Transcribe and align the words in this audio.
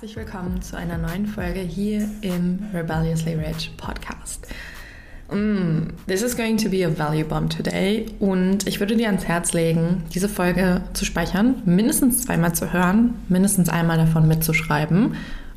Herzlich 0.00 0.16
willkommen 0.16 0.62
zu 0.62 0.78
einer 0.78 0.96
neuen 0.96 1.26
Folge 1.26 1.60
hier 1.60 2.08
im 2.22 2.58
Rebelliously 2.72 3.34
Rich 3.34 3.72
Podcast. 3.76 4.46
Mm, 5.30 5.88
this 6.06 6.22
is 6.22 6.34
going 6.34 6.56
to 6.56 6.70
be 6.70 6.86
a 6.86 6.88
value 6.88 7.22
bomb 7.22 7.50
today 7.50 8.06
und 8.18 8.66
ich 8.66 8.80
würde 8.80 8.96
dir 8.96 9.08
ans 9.08 9.26
Herz 9.26 9.52
legen, 9.52 10.04
diese 10.14 10.30
Folge 10.30 10.80
zu 10.94 11.04
speichern, 11.04 11.56
mindestens 11.66 12.22
zweimal 12.22 12.54
zu 12.54 12.72
hören, 12.72 13.12
mindestens 13.28 13.68
einmal 13.68 13.98
davon 13.98 14.26
mitzuschreiben 14.26 15.16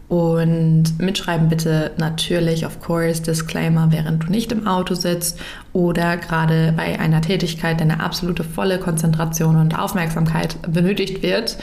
und 0.09 0.99
mitschreiben 0.99 1.48
bitte 1.48 1.91
natürlich, 1.95 2.65
of 2.65 2.81
course, 2.81 3.21
Disclaimer, 3.21 3.93
während 3.93 4.23
du 4.23 4.27
nicht 4.27 4.51
im 4.51 4.67
Auto 4.67 4.93
sitzt 4.93 5.39
oder 5.71 6.17
gerade 6.17 6.73
bei 6.75 6.99
einer 6.99 7.21
Tätigkeit 7.21 7.79
deine 7.79 8.01
absolute 8.01 8.43
volle 8.43 8.77
Konzentration 8.77 9.55
und 9.55 9.79
Aufmerksamkeit 9.79 10.57
benötigt 10.68 11.23
wird 11.23 11.57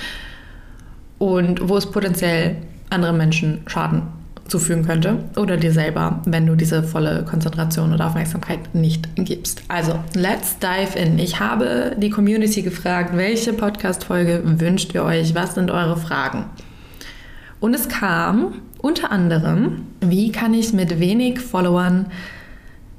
und 1.20 1.68
wo 1.68 1.76
es 1.76 1.86
potenziell 1.86 2.56
anderen 2.88 3.18
Menschen 3.18 3.60
Schaden 3.66 4.02
zufügen 4.48 4.84
könnte 4.84 5.18
oder 5.36 5.56
dir 5.56 5.70
selber, 5.70 6.22
wenn 6.24 6.46
du 6.46 6.56
diese 6.56 6.82
volle 6.82 7.24
Konzentration 7.24 7.92
und 7.92 8.00
Aufmerksamkeit 8.00 8.74
nicht 8.74 9.08
gibst. 9.14 9.62
Also, 9.68 9.94
let's 10.14 10.58
dive 10.58 10.98
in. 10.98 11.18
Ich 11.18 11.38
habe 11.38 11.94
die 11.98 12.10
Community 12.10 12.62
gefragt, 12.62 13.16
welche 13.16 13.52
Podcast-Folge 13.52 14.42
wünscht 14.44 14.92
ihr 14.94 15.04
euch? 15.04 15.34
Was 15.34 15.54
sind 15.54 15.70
eure 15.70 15.96
Fragen? 15.96 16.46
Und 17.60 17.74
es 17.74 17.88
kam 17.88 18.54
unter 18.80 19.12
anderem, 19.12 19.82
wie 20.00 20.32
kann 20.32 20.54
ich 20.54 20.72
mit 20.72 20.98
wenig 20.98 21.38
Followern 21.38 22.06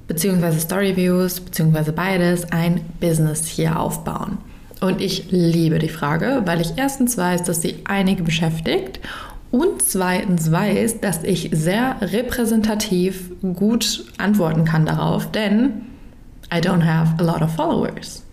beziehungsweise 0.07 0.59
Storyviews 0.59 1.39
beziehungsweise 1.39 1.91
beides 1.91 2.51
ein 2.51 2.81
Business 2.99 3.47
hier 3.47 3.79
aufbauen? 3.79 4.37
Und 4.81 4.99
ich 4.99 5.31
liebe 5.31 5.77
die 5.77 5.89
Frage, 5.89 6.41
weil 6.45 6.59
ich 6.59 6.73
erstens 6.75 7.17
weiß, 7.17 7.43
dass 7.43 7.61
sie 7.61 7.75
einige 7.85 8.23
beschäftigt 8.23 8.99
und 9.51 9.81
zweitens 9.81 10.51
weiß, 10.51 11.01
dass 11.01 11.23
ich 11.23 11.51
sehr 11.53 11.97
repräsentativ 12.01 13.29
gut 13.53 14.05
antworten 14.17 14.65
kann 14.65 14.87
darauf, 14.87 15.31
denn 15.31 15.83
I 16.51 16.57
don't 16.57 16.83
have 16.83 17.13
a 17.19 17.23
lot 17.23 17.43
of 17.43 17.53
followers. 17.53 18.23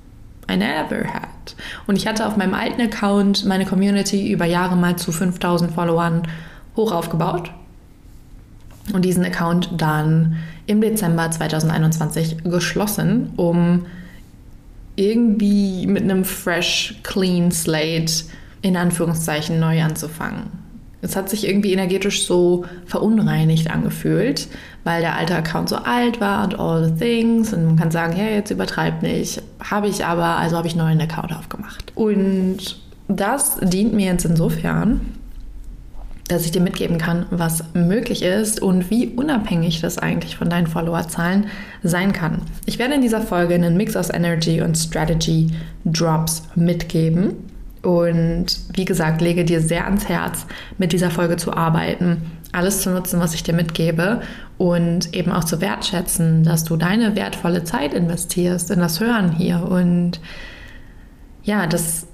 I 0.51 0.57
never 0.57 1.05
had. 1.13 1.55
Und 1.87 1.97
ich 1.97 2.07
hatte 2.07 2.27
auf 2.27 2.39
meinem 2.39 2.55
alten 2.55 2.81
Account 2.81 3.45
meine 3.45 3.67
Community 3.67 4.33
über 4.33 4.47
Jahre 4.47 4.77
mal 4.77 4.97
zu 4.97 5.13
5000 5.13 5.73
Followern 5.73 6.23
hoch 6.77 6.93
aufgebaut 6.93 7.51
und 8.95 9.05
diesen 9.05 9.25
Account 9.25 9.71
dann 9.77 10.37
im 10.67 10.81
Dezember 10.81 11.31
2021 11.31 12.45
geschlossen, 12.45 13.33
um 13.37 13.85
irgendwie 14.99 15.87
mit 15.87 16.03
einem 16.03 16.25
fresh, 16.25 16.97
clean 17.03 17.51
slate 17.51 18.25
in 18.63 18.77
Anführungszeichen 18.77 19.61
neu 19.61 19.83
anzufangen. 19.83 20.69
Es 21.01 21.15
hat 21.15 21.31
sich 21.31 21.47
irgendwie 21.47 21.73
energetisch 21.73 22.27
so 22.27 22.65
verunreinigt 22.87 23.71
angefühlt, 23.71 24.49
weil 24.83 25.01
der 25.01 25.15
alte 25.15 25.37
Account 25.37 25.69
so 25.69 25.77
alt 25.77 26.21
war 26.21 26.45
und 26.45 26.59
all 26.59 26.85
the 26.85 26.95
things. 26.95 27.53
Und 27.53 27.65
man 27.67 27.77
kann 27.77 27.93
sagen, 27.93 28.17
ja, 28.17 28.25
jetzt 28.25 28.51
übertreibt 28.51 29.03
nicht. 29.03 29.41
Habe 29.61 29.87
ich 29.87 30.05
aber, 30.05 30.37
also 30.39 30.57
habe 30.57 30.67
ich 30.67 30.75
einen 30.75 30.85
neuen 30.85 31.01
Account 31.01 31.33
aufgemacht. 31.33 31.93
Und 31.95 32.81
das 33.07 33.59
dient 33.63 33.95
mir 33.95 34.07
jetzt 34.07 34.25
insofern, 34.25 35.01
dass 36.29 36.45
ich 36.45 36.53
dir 36.53 36.61
mitgeben 36.61 36.99
kann, 36.99 37.27
was 37.31 37.65
möglich 37.75 38.23
ist 38.23 38.61
und 38.61 38.91
wie 38.91 39.09
unabhängig 39.09 39.81
das 39.81 39.99
eigentlich 39.99 40.37
von 40.37 40.51
deinen 40.51 40.67
Followerzahlen 40.67 41.47
sein 41.83 42.13
kann. 42.13 42.43
Ich 42.67 42.79
werde 42.79 42.95
in 42.95 43.03
dieser 43.03 43.23
Folge 43.23 43.55
einen 43.55 43.77
Mix 43.77 43.97
aus 43.97 44.11
Energy 44.11 44.61
und 44.61 44.77
Strategy 44.77 45.49
Drops 45.85 46.43
mitgeben 46.55 47.37
und 47.83 48.47
wie 48.75 48.85
gesagt, 48.85 49.21
lege 49.21 49.45
dir 49.45 49.61
sehr 49.61 49.85
ans 49.85 50.09
Herz, 50.09 50.47
mit 50.77 50.93
dieser 50.93 51.11
Folge 51.11 51.37
zu 51.37 51.55
arbeiten, 51.55 52.31
alles 52.53 52.83
zu 52.83 52.91
nutzen, 52.91 53.21
was 53.21 53.35
ich 53.35 53.43
dir 53.43 53.55
mitgebe 53.55 54.21
und 54.59 55.15
eben 55.15 55.33
auch 55.33 55.45
zu 55.45 55.61
wertschätzen, 55.61 56.45
dass 56.45 56.65
du 56.65 56.77
deine 56.77 57.15
wertvolle 57.15 57.65
Zeit 57.65 57.95
investierst 57.95 58.71
in 58.71 58.81
das 58.81 59.01
Hören 59.01 59.33
hier 59.33 59.63
und 59.63 60.21
ja, 61.45 61.67
dass 61.67 62.07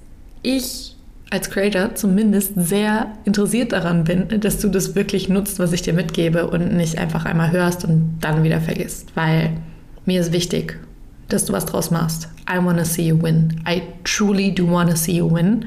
ich 0.43 0.94
als 1.29 1.49
Creator 1.49 1.95
zumindest 1.95 2.53
sehr 2.55 3.07
interessiert 3.25 3.71
daran 3.71 4.03
bin, 4.03 4.27
dass 4.39 4.59
du 4.59 4.69
das 4.69 4.95
wirklich 4.95 5.27
nutzt, 5.27 5.59
was 5.59 5.73
ich 5.73 5.81
dir 5.81 5.93
mitgebe 5.93 6.47
und 6.47 6.75
nicht 6.75 6.97
einfach 6.97 7.25
einmal 7.25 7.51
hörst 7.51 7.83
und 7.83 8.17
dann 8.21 8.43
wieder 8.43 8.61
vergisst, 8.61 9.09
weil 9.15 9.51
mir 10.05 10.21
ist 10.21 10.31
wichtig, 10.31 10.79
dass 11.29 11.45
du 11.45 11.53
was 11.53 11.65
draus 11.65 11.89
machst. 11.89 12.29
I 12.49 12.63
want 12.63 12.77
to 12.77 12.85
see 12.85 13.07
you 13.07 13.21
win. 13.21 13.61
I 13.67 13.81
truly 14.03 14.53
do 14.53 14.69
want 14.69 14.91
to 14.91 14.95
see 14.95 15.17
you 15.17 15.33
win. 15.33 15.65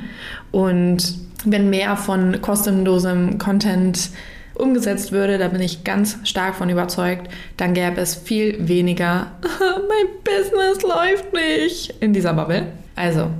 Und 0.53 1.19
wenn 1.45 1.71
mehr 1.71 1.97
von 1.97 2.41
kostenlosem 2.41 3.39
Content 3.39 4.11
umgesetzt 4.55 5.13
würde, 5.13 5.39
da 5.39 5.49
bin 5.49 5.61
ich 5.61 5.85
ganz 5.85 6.19
stark 6.25 6.55
von 6.55 6.69
überzeugt, 6.69 7.29
dann 7.57 7.75
gäbe 7.75 8.01
es 8.01 8.15
viel 8.15 8.69
weniger, 8.69 9.29
mein 9.43 10.09
Business 10.25 10.83
läuft 10.83 11.33
nicht 11.33 11.95
in 12.01 12.13
dieser 12.13 12.35
Bubble. 12.35 12.67
Also, 12.97 13.31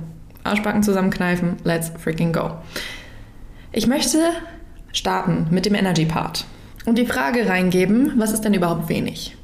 Arschbacken 0.43 0.83
zusammenkneifen, 0.83 1.57
let's 1.63 1.91
freaking 1.97 2.33
go. 2.33 2.51
Ich 3.71 3.87
möchte 3.87 4.17
starten 4.91 5.47
mit 5.51 5.65
dem 5.65 5.75
Energy 5.75 6.05
Part 6.05 6.45
und 6.85 6.97
die 6.97 7.05
Frage 7.05 7.47
reingeben, 7.47 8.13
was 8.17 8.31
ist 8.31 8.41
denn 8.41 8.53
überhaupt 8.53 8.89
wenig? 8.89 9.35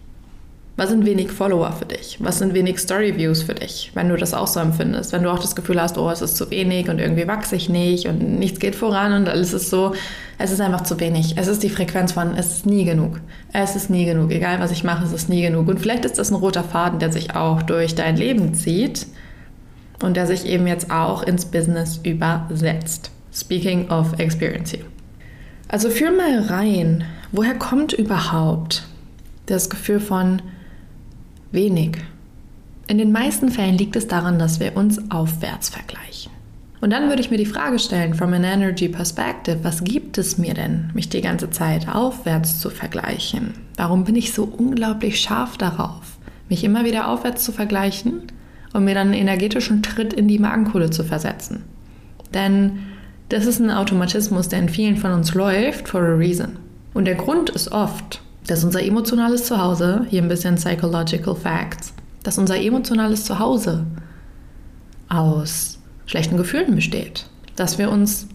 Was 0.77 0.89
sind 0.89 1.05
wenig 1.05 1.31
Follower 1.31 1.71
für 1.71 1.85
dich? 1.85 2.17
Was 2.19 2.39
sind 2.39 2.53
wenig 2.53 2.79
Storyviews 2.79 3.43
für 3.43 3.53
dich, 3.53 3.91
wenn 3.93 4.09
du 4.09 4.17
das 4.17 4.33
auch 4.33 4.47
so 4.47 4.59
empfindest? 4.59 5.13
Wenn 5.13 5.23
du 5.23 5.31
auch 5.31 5.39
das 5.39 5.55
Gefühl 5.55 5.81
hast, 5.81 5.97
oh, 5.97 6.09
es 6.09 6.21
ist 6.21 6.35
zu 6.35 6.51
wenig 6.51 6.89
und 6.89 6.99
irgendwie 6.99 7.29
wachse 7.29 7.55
ich 7.55 7.69
nicht 7.69 8.07
und 8.07 8.39
nichts 8.39 8.59
geht 8.59 8.75
voran 8.75 9.13
und 9.13 9.29
alles 9.29 9.53
ist 9.53 9.69
so, 9.69 9.93
es 10.37 10.51
ist 10.51 10.59
einfach 10.59 10.81
zu 10.81 10.99
wenig. 10.99 11.37
Es 11.37 11.47
ist 11.47 11.63
die 11.63 11.69
Frequenz 11.69 12.11
von, 12.11 12.35
es 12.35 12.47
ist 12.47 12.65
nie 12.65 12.83
genug. 12.83 13.21
Es 13.53 13.77
ist 13.77 13.89
nie 13.89 14.03
genug. 14.03 14.31
Egal 14.31 14.59
was 14.59 14.71
ich 14.71 14.83
mache, 14.83 15.05
es 15.05 15.13
ist 15.13 15.29
nie 15.29 15.41
genug. 15.41 15.69
Und 15.69 15.79
vielleicht 15.79 16.03
ist 16.03 16.17
das 16.17 16.29
ein 16.29 16.35
roter 16.35 16.65
Faden, 16.65 16.99
der 16.99 17.09
sich 17.09 17.37
auch 17.37 17.61
durch 17.61 17.95
dein 17.95 18.17
Leben 18.17 18.53
zieht 18.53 19.07
und 20.01 20.17
der 20.17 20.27
sich 20.27 20.45
eben 20.45 20.67
jetzt 20.67 20.91
auch 20.91 21.23
ins 21.23 21.45
Business 21.45 21.99
übersetzt. 22.03 23.11
Speaking 23.33 23.89
of 23.89 24.17
experience 24.19 24.71
here. 24.71 24.85
Also 25.67 25.89
fühl 25.89 26.15
mal 26.15 26.39
rein, 26.41 27.03
woher 27.31 27.55
kommt 27.55 27.93
überhaupt 27.93 28.87
das 29.45 29.69
Gefühl 29.69 29.99
von, 29.99 30.41
wenig. 31.51 31.97
In 32.87 32.97
den 32.97 33.11
meisten 33.11 33.49
Fällen 33.49 33.77
liegt 33.77 33.95
es 33.95 34.07
daran, 34.07 34.37
dass 34.37 34.59
wir 34.59 34.77
uns 34.77 35.11
aufwärts 35.11 35.69
vergleichen. 35.69 36.31
Und 36.81 36.91
dann 36.91 37.09
würde 37.09 37.21
ich 37.21 37.31
mir 37.31 37.37
die 37.37 37.45
Frage 37.45 37.79
stellen, 37.79 38.13
from 38.13 38.33
an 38.33 38.43
energy 38.43 38.87
perspective, 38.89 39.63
was 39.63 39.83
gibt 39.83 40.17
es 40.19 40.37
mir 40.37 40.53
denn, 40.53 40.91
mich 40.93 41.09
die 41.09 41.21
ganze 41.21 41.49
Zeit 41.49 41.87
aufwärts 41.87 42.59
zu 42.59 42.69
vergleichen? 42.69 43.55
Warum 43.75 44.03
bin 44.03 44.15
ich 44.15 44.33
so 44.33 44.43
unglaublich 44.43 45.19
scharf 45.19 45.57
darauf, 45.57 46.17
mich 46.47 46.63
immer 46.63 46.85
wieder 46.85 47.07
aufwärts 47.07 47.43
zu 47.43 47.51
vergleichen 47.51 48.31
und 48.75 48.83
mir 48.83 48.93
dann 48.93 49.07
einen 49.07 49.21
energetischen 49.21 49.81
Tritt 49.81 50.13
in 50.13 50.27
die 50.27 50.37
Magenkohle 50.37 50.89
zu 50.89 51.03
versetzen? 51.03 51.63
Denn 52.33 52.79
das 53.29 53.45
ist 53.45 53.59
ein 53.59 53.71
Automatismus, 53.71 54.49
der 54.49 54.59
in 54.59 54.69
vielen 54.69 54.97
von 54.97 55.11
uns 55.11 55.33
läuft 55.33 55.87
for 55.87 56.01
a 56.01 56.15
reason. 56.15 56.57
Und 56.93 57.05
der 57.05 57.15
Grund 57.15 57.49
ist 57.49 57.71
oft, 57.71 58.21
dass 58.47 58.63
unser 58.63 58.83
emotionales 58.83 59.45
Zuhause, 59.45 60.05
hier 60.09 60.21
ein 60.21 60.27
bisschen 60.27 60.55
Psychological 60.55 61.35
Facts, 61.35 61.93
dass 62.23 62.37
unser 62.37 62.61
emotionales 62.61 63.23
Zuhause 63.23 63.85
aus 65.07 65.79
schlechten 66.05 66.37
Gefühlen 66.37 66.75
besteht. 66.75 67.27
Dass 67.55 67.77
wir 67.77 67.89
uns 67.89 68.27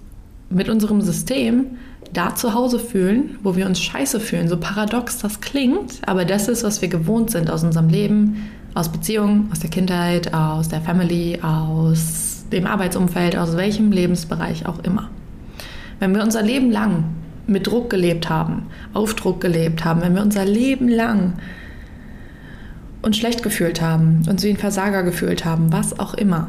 mit 0.48 0.68
unserem 0.68 1.02
System 1.02 1.66
da 2.12 2.34
zu 2.34 2.54
Hause 2.54 2.78
fühlen, 2.78 3.38
wo 3.42 3.56
wir 3.56 3.66
uns 3.66 3.80
scheiße 3.80 4.18
fühlen. 4.20 4.48
So 4.48 4.56
paradox 4.56 5.18
das 5.18 5.40
klingt, 5.40 6.00
aber 6.06 6.24
das 6.24 6.48
ist, 6.48 6.64
was 6.64 6.82
wir 6.82 6.88
gewohnt 6.88 7.30
sind 7.30 7.50
aus 7.50 7.62
unserem 7.62 7.88
Leben, 7.88 8.50
aus 8.74 8.90
Beziehungen, 8.90 9.48
aus 9.52 9.60
der 9.60 9.70
Kindheit, 9.70 10.32
aus 10.32 10.68
der 10.68 10.80
Family, 10.80 11.38
aus 11.42 12.44
dem 12.52 12.66
Arbeitsumfeld, 12.66 13.36
aus 13.36 13.56
welchem 13.56 13.92
Lebensbereich 13.92 14.66
auch 14.66 14.80
immer. 14.80 15.10
Wenn 15.98 16.14
wir 16.14 16.22
unser 16.22 16.42
Leben 16.42 16.70
lang 16.70 17.04
mit 17.46 17.66
Druck 17.66 17.90
gelebt 17.90 18.28
haben, 18.28 18.66
auf 18.94 19.14
Druck 19.14 19.40
gelebt 19.40 19.84
haben, 19.84 20.00
wenn 20.02 20.14
wir 20.14 20.22
unser 20.22 20.44
Leben 20.44 20.88
lang 20.88 21.34
uns 23.02 23.16
schlecht 23.16 23.42
gefühlt 23.42 23.80
haben, 23.80 24.22
uns 24.28 24.42
wie 24.42 24.50
ein 24.50 24.56
Versager 24.56 25.02
gefühlt 25.02 25.44
haben, 25.44 25.72
was 25.72 25.98
auch 25.98 26.14
immer, 26.14 26.48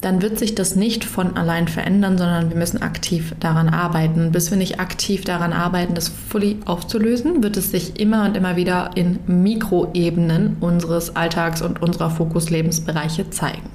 dann 0.00 0.22
wird 0.22 0.38
sich 0.38 0.54
das 0.54 0.76
nicht 0.76 1.04
von 1.04 1.36
allein 1.36 1.68
verändern, 1.68 2.16
sondern 2.16 2.50
wir 2.50 2.56
müssen 2.56 2.80
aktiv 2.80 3.34
daran 3.38 3.68
arbeiten. 3.68 4.32
Bis 4.32 4.50
wir 4.50 4.56
nicht 4.56 4.80
aktiv 4.80 5.24
daran 5.24 5.52
arbeiten, 5.52 5.94
das 5.94 6.08
fully 6.08 6.56
aufzulösen, 6.64 7.42
wird 7.42 7.56
es 7.56 7.70
sich 7.70 8.00
immer 8.00 8.24
und 8.24 8.36
immer 8.36 8.56
wieder 8.56 8.90
in 8.94 9.18
Mikroebenen 9.26 10.56
unseres 10.60 11.16
Alltags 11.16 11.60
und 11.60 11.82
unserer 11.82 12.10
Fokuslebensbereiche 12.10 13.28
zeigen. 13.30 13.68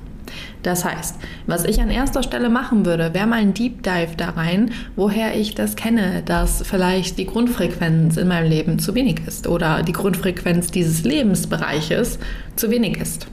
Das 0.64 0.84
heißt, 0.84 1.18
was 1.46 1.64
ich 1.64 1.80
an 1.80 1.92
erster 1.92 2.24
Stelle 2.24 2.50
machen 2.50 2.88
würde, 2.88 3.14
wäre 3.14 3.28
mal 3.28 3.40
ein 3.40 3.54
Deep 3.54 3.84
Dive 3.84 4.16
da 4.18 4.32
rein, 4.32 4.72
woher 4.96 5.38
ich 5.38 5.54
das 5.54 5.76
kenne, 5.76 6.24
dass 6.26 6.64
vielleicht 6.66 7.20
die 7.20 7.28
Grundfrequenz 7.28 8.18
in 8.18 8.28
meinem 8.28 8.50
Leben 8.50 8.80
zu 8.80 8.96
wenig 8.96 9.22
ist 9.28 9.46
oder 9.46 9.84
die 9.84 9.94
Grundfrequenz 9.94 10.72
dieses 10.72 11.04
Lebensbereiches 11.04 12.18
zu 12.56 12.72
wenig 12.72 12.98
ist. 12.98 13.28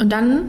Und 0.00 0.10
dann 0.10 0.48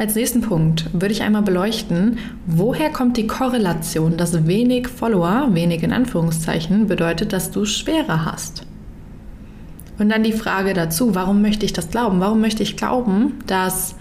als 0.00 0.14
nächsten 0.14 0.40
Punkt 0.40 0.86
würde 0.94 1.12
ich 1.12 1.20
einmal 1.20 1.42
beleuchten, 1.42 2.16
woher 2.46 2.88
kommt 2.88 3.18
die 3.18 3.26
Korrelation, 3.26 4.16
dass 4.16 4.46
wenig 4.46 4.88
Follower, 4.88 5.48
wenig 5.50 5.82
in 5.82 5.92
Anführungszeichen, 5.92 6.86
bedeutet, 6.86 7.34
dass 7.34 7.50
du 7.50 7.66
schwerer 7.66 8.24
hast. 8.24 8.62
Und 9.98 10.08
dann 10.08 10.22
die 10.22 10.32
Frage 10.32 10.72
dazu, 10.72 11.14
warum 11.14 11.42
möchte 11.42 11.66
ich 11.66 11.74
das 11.74 11.90
glauben? 11.90 12.18
Warum 12.20 12.40
möchte 12.40 12.62
ich 12.62 12.78
glauben, 12.78 13.34
dass 13.46 13.94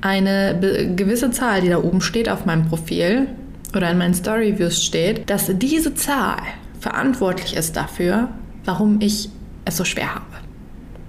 eine 0.00 0.94
gewisse 0.94 1.32
Zahl, 1.32 1.60
die 1.60 1.70
da 1.70 1.78
oben 1.78 2.02
steht 2.02 2.28
auf 2.28 2.46
meinem 2.46 2.68
Profil 2.68 3.26
oder 3.74 3.90
in 3.90 3.98
meinen 3.98 4.14
Storyviews 4.14 4.84
steht, 4.84 5.28
dass 5.28 5.50
diese 5.58 5.92
Zahl 5.96 6.38
verantwortlich 6.78 7.56
ist 7.56 7.76
dafür, 7.76 8.28
warum 8.64 9.00
ich 9.00 9.28
es 9.64 9.76
so 9.76 9.84
schwer 9.84 10.14
habe. 10.14 10.24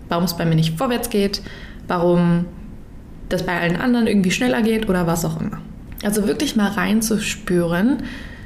Warum 0.10 0.24
es 0.24 0.36
bei 0.36 0.46
mir 0.46 0.56
nicht 0.56 0.76
vorwärts 0.76 1.12
geht, 1.12 1.44
warum 1.88 2.46
das 3.30 3.44
bei 3.44 3.60
allen 3.60 3.76
anderen 3.76 4.08
irgendwie 4.08 4.32
schneller 4.32 4.62
geht 4.62 4.90
oder 4.90 5.08
was 5.08 5.26
auch 5.26 5.40
immer. 5.40 5.60
Also 6.04 6.28
wirklich 6.28 6.56
mal 6.56 6.70
reinzuspüren, 6.70 8.04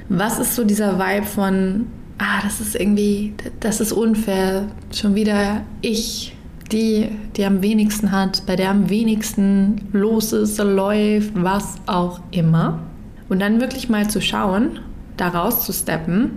was 0.09 0.39
ist 0.39 0.55
so 0.55 0.63
dieser 0.63 0.99
Vibe 0.99 1.25
von, 1.25 1.87
ah, 2.17 2.41
das 2.43 2.61
ist 2.61 2.75
irgendwie, 2.75 3.33
das 3.59 3.81
ist 3.81 3.91
unfair, 3.91 4.67
schon 4.93 5.15
wieder 5.15 5.61
ich, 5.81 6.35
die, 6.71 7.09
die 7.35 7.45
am 7.45 7.61
wenigsten 7.61 8.11
hat, 8.11 8.45
bei 8.45 8.55
der 8.55 8.69
am 8.69 8.89
wenigsten 8.89 9.87
los 9.91 10.33
ist, 10.33 10.57
läuft, 10.59 11.31
was 11.35 11.75
auch 11.85 12.19
immer. 12.31 12.79
Und 13.29 13.39
dann 13.39 13.59
wirklich 13.59 13.89
mal 13.89 14.09
zu 14.09 14.21
schauen, 14.21 14.79
da 15.17 15.29
rauszusteppen 15.29 16.31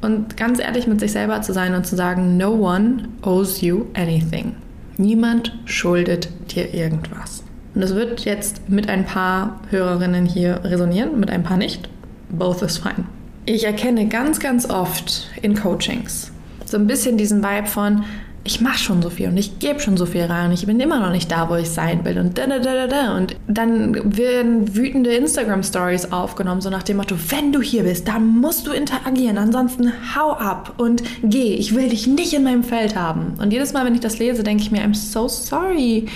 und 0.00 0.36
ganz 0.36 0.58
ehrlich 0.58 0.86
mit 0.86 1.00
sich 1.00 1.12
selber 1.12 1.40
zu 1.42 1.52
sein 1.52 1.74
und 1.74 1.86
zu 1.86 1.96
sagen, 1.96 2.36
no 2.36 2.50
one 2.50 3.08
owes 3.22 3.60
you 3.60 3.86
anything. 3.94 4.56
Niemand 4.98 5.56
schuldet 5.64 6.28
dir 6.54 6.74
irgendwas. 6.74 7.44
Und 7.74 7.80
das 7.80 7.94
wird 7.94 8.24
jetzt 8.24 8.68
mit 8.68 8.88
ein 8.88 9.06
paar 9.06 9.60
Hörerinnen 9.70 10.26
hier 10.26 10.60
resonieren, 10.64 11.18
mit 11.18 11.30
ein 11.30 11.42
paar 11.42 11.56
nicht. 11.56 11.88
Both 12.30 12.62
is 12.62 12.78
fine. 12.78 13.06
Ich 13.46 13.64
erkenne 13.64 14.08
ganz, 14.08 14.40
ganz 14.40 14.68
oft 14.68 15.28
in 15.42 15.54
Coachings 15.54 16.32
so 16.72 16.78
ein 16.78 16.88
bisschen 16.88 17.16
diesen 17.16 17.44
Vibe 17.44 17.68
von, 17.68 18.04
ich 18.44 18.60
mache 18.60 18.78
schon 18.78 19.02
so 19.02 19.10
viel 19.10 19.28
und 19.28 19.36
ich 19.36 19.60
gebe 19.60 19.78
schon 19.78 19.96
so 19.96 20.04
viel 20.04 20.22
rein 20.22 20.46
und 20.46 20.52
ich 20.52 20.66
bin 20.66 20.80
immer 20.80 20.98
noch 20.98 21.12
nicht 21.12 21.30
da, 21.30 21.48
wo 21.48 21.54
ich 21.54 21.70
sein 21.70 22.04
will 22.04 22.18
und 22.18 22.38
da, 22.38 22.48
da, 22.48 22.58
da, 22.58 22.88
da. 22.88 23.16
Und 23.16 23.36
dann 23.46 24.16
werden 24.16 24.74
wütende 24.74 25.14
Instagram-Stories 25.14 26.10
aufgenommen, 26.10 26.60
so 26.60 26.68
nach 26.68 26.82
dem 26.82 26.96
Motto, 26.96 27.14
wenn 27.28 27.52
du 27.52 27.60
hier 27.60 27.84
bist, 27.84 28.08
dann 28.08 28.26
musst 28.26 28.66
du 28.66 28.72
interagieren, 28.72 29.38
ansonsten 29.38 29.92
hau 30.16 30.32
ab 30.32 30.74
und 30.78 31.04
geh, 31.22 31.54
ich 31.54 31.76
will 31.76 31.88
dich 31.88 32.08
nicht 32.08 32.32
in 32.32 32.42
meinem 32.42 32.64
Feld 32.64 32.96
haben. 32.96 33.34
Und 33.40 33.52
jedes 33.52 33.72
Mal, 33.74 33.84
wenn 33.84 33.94
ich 33.94 34.00
das 34.00 34.18
lese, 34.18 34.42
denke 34.42 34.64
ich 34.64 34.72
mir, 34.72 34.82
I'm 34.82 34.94
so 34.94 35.28
sorry, 35.28 36.06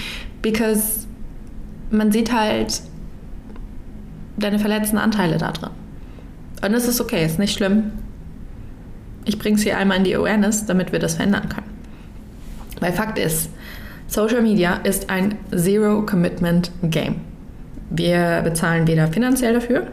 because 0.42 1.05
man 1.90 2.12
sieht 2.12 2.32
halt 2.32 2.82
deine 4.36 4.58
verletzten 4.58 4.98
Anteile 4.98 5.38
da 5.38 5.52
drin. 5.52 5.70
Und 6.62 6.74
es 6.74 6.88
ist 6.88 7.00
okay, 7.00 7.24
ist 7.24 7.38
nicht 7.38 7.54
schlimm. 7.54 7.92
Ich 9.24 9.38
bringe 9.38 9.56
es 9.56 9.62
hier 9.62 9.78
einmal 9.78 9.98
in 9.98 10.04
die 10.04 10.14
Awareness, 10.14 10.66
damit 10.66 10.92
wir 10.92 10.98
das 10.98 11.14
verändern 11.14 11.48
können. 11.48 11.66
Weil 12.80 12.92
Fakt 12.92 13.18
ist, 13.18 13.50
Social 14.06 14.42
Media 14.42 14.74
ist 14.74 15.10
ein 15.10 15.36
Zero-Commitment-Game. 15.54 17.16
Wir 17.90 18.40
bezahlen 18.42 18.86
weder 18.86 19.08
finanziell 19.08 19.54
dafür, 19.54 19.86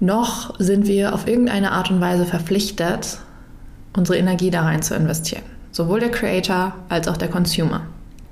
noch 0.00 0.58
sind 0.58 0.86
wir 0.86 1.14
auf 1.14 1.26
irgendeine 1.26 1.72
Art 1.72 1.90
und 1.90 2.00
Weise 2.00 2.26
verpflichtet, 2.26 3.18
unsere 3.96 4.18
Energie 4.18 4.50
da 4.50 4.62
rein 4.62 4.82
zu 4.82 4.94
investieren. 4.94 5.42
Sowohl 5.72 6.00
der 6.00 6.10
Creator 6.10 6.74
als 6.88 7.08
auch 7.08 7.16
der 7.16 7.28
Consumer. 7.28 7.82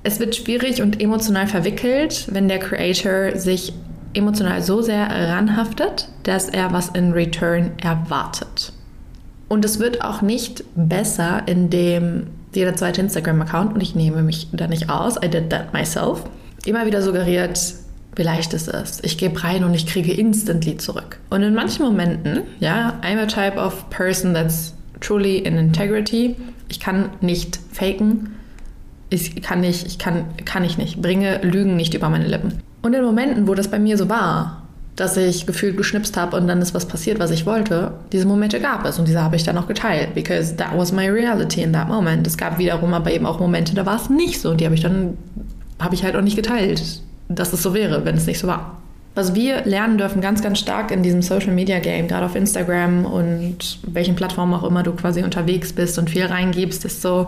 Es 0.05 0.19
wird 0.19 0.35
schwierig 0.35 0.83
und 0.83 1.01
emotional 1.01 1.47
verwickelt, 1.47 2.27
wenn 2.29 2.47
der 2.47 2.59
Creator 2.59 3.39
sich 3.39 3.73
emotional 4.13 4.61
so 4.61 4.83
sehr 4.83 5.09
ranhaftet, 5.09 6.09
dass 6.21 6.47
er 6.47 6.71
was 6.71 6.89
in 6.89 7.11
Return 7.11 7.71
erwartet. 7.81 8.71
Und 9.47 9.65
es 9.65 9.79
wird 9.79 10.03
auch 10.03 10.21
nicht 10.21 10.63
besser, 10.75 11.41
indem 11.47 12.27
jeder 12.53 12.75
zweite 12.75 13.01
Instagram-Account, 13.01 13.73
und 13.73 13.81
ich 13.81 13.95
nehme 13.95 14.21
mich 14.21 14.47
da 14.51 14.67
nicht 14.67 14.91
aus, 14.91 15.15
I 15.15 15.27
did 15.27 15.49
that 15.49 15.73
myself, 15.73 16.23
immer 16.67 16.85
wieder 16.85 17.01
suggeriert, 17.01 17.59
wie 18.15 18.21
leicht 18.21 18.53
es 18.53 18.67
ist. 18.67 19.03
Ich 19.03 19.17
gebe 19.17 19.43
rein 19.43 19.63
und 19.63 19.73
ich 19.73 19.87
kriege 19.87 20.13
instantly 20.13 20.77
zurück. 20.77 21.17
Und 21.31 21.41
in 21.41 21.55
manchen 21.55 21.83
Momenten, 21.83 22.43
ja, 22.59 22.93
I'm 23.01 23.17
a 23.17 23.25
type 23.25 23.57
of 23.59 23.89
person 23.89 24.35
that's 24.35 24.75
truly 24.99 25.39
in 25.39 25.57
integrity. 25.57 26.35
Ich 26.69 26.79
kann 26.79 27.09
nicht 27.21 27.59
faken 27.71 28.35
ich 29.09 29.41
kann 29.41 29.61
nicht, 29.61 29.85
ich 29.85 29.97
kann, 29.97 30.25
kann 30.45 30.63
ich 30.63 30.77
nicht, 30.77 31.01
bringe 31.01 31.39
Lügen 31.41 31.75
nicht 31.75 31.93
über 31.93 32.09
meine 32.09 32.27
Lippen. 32.27 32.61
Und 32.81 32.93
in 32.93 33.03
Momenten, 33.03 33.47
wo 33.47 33.53
das 33.53 33.69
bei 33.69 33.79
mir 33.79 33.97
so 33.97 34.09
war, 34.09 34.63
dass 34.95 35.17
ich 35.17 35.45
gefühlt 35.45 35.75
geschnipst 35.75 36.15
habe 36.15 36.37
und 36.37 36.47
dann 36.47 36.61
ist 36.61 36.73
was 36.73 36.85
passiert, 36.85 37.19
was 37.19 37.31
ich 37.31 37.45
wollte, 37.45 37.91
diese 38.11 38.25
Momente 38.25 38.59
gab 38.59 38.85
es 38.85 38.97
und 38.97 39.07
diese 39.07 39.21
habe 39.21 39.35
ich 39.35 39.43
dann 39.43 39.57
auch 39.57 39.67
geteilt, 39.67 40.15
because 40.15 40.55
that 40.55 40.69
was 40.75 40.91
my 40.91 41.07
reality 41.07 41.61
in 41.61 41.73
that 41.73 41.89
moment. 41.89 42.25
Es 42.25 42.37
gab 42.37 42.57
wiederum 42.57 42.93
aber 42.93 43.11
eben 43.11 43.25
auch 43.25 43.39
Momente, 43.39 43.75
da 43.75 43.85
war 43.85 43.97
es 43.97 44.09
nicht 44.09 44.39
so 44.39 44.51
und 44.51 44.61
die 44.61 44.65
habe 44.65 44.75
ich 44.75 44.81
dann, 44.81 45.17
habe 45.79 45.95
ich 45.95 46.03
halt 46.03 46.15
auch 46.15 46.21
nicht 46.21 46.37
geteilt, 46.37 47.01
dass 47.27 47.51
es 47.51 47.61
so 47.61 47.73
wäre, 47.73 48.05
wenn 48.05 48.15
es 48.15 48.25
nicht 48.25 48.39
so 48.39 48.47
war. 48.47 48.81
Was 49.15 49.33
wir 49.33 49.63
lernen 49.63 49.97
dürfen 49.97 50.19
ganz, 50.19 50.41
ganz 50.41 50.59
stark 50.59 50.91
in 50.91 51.01
diesem 51.01 51.21
Social 51.21 51.53
Media 51.53 51.79
Game, 51.79 52.09
gerade 52.09 52.25
auf 52.25 52.35
Instagram 52.35 53.05
und 53.05 53.79
welchen 53.87 54.17
Plattformen 54.17 54.53
auch 54.53 54.65
immer 54.65 54.83
du 54.83 54.91
quasi 54.91 55.23
unterwegs 55.23 55.71
bist 55.71 55.97
und 55.97 56.09
viel 56.09 56.25
reingibst, 56.25 56.83
ist 56.83 57.01
so, 57.01 57.25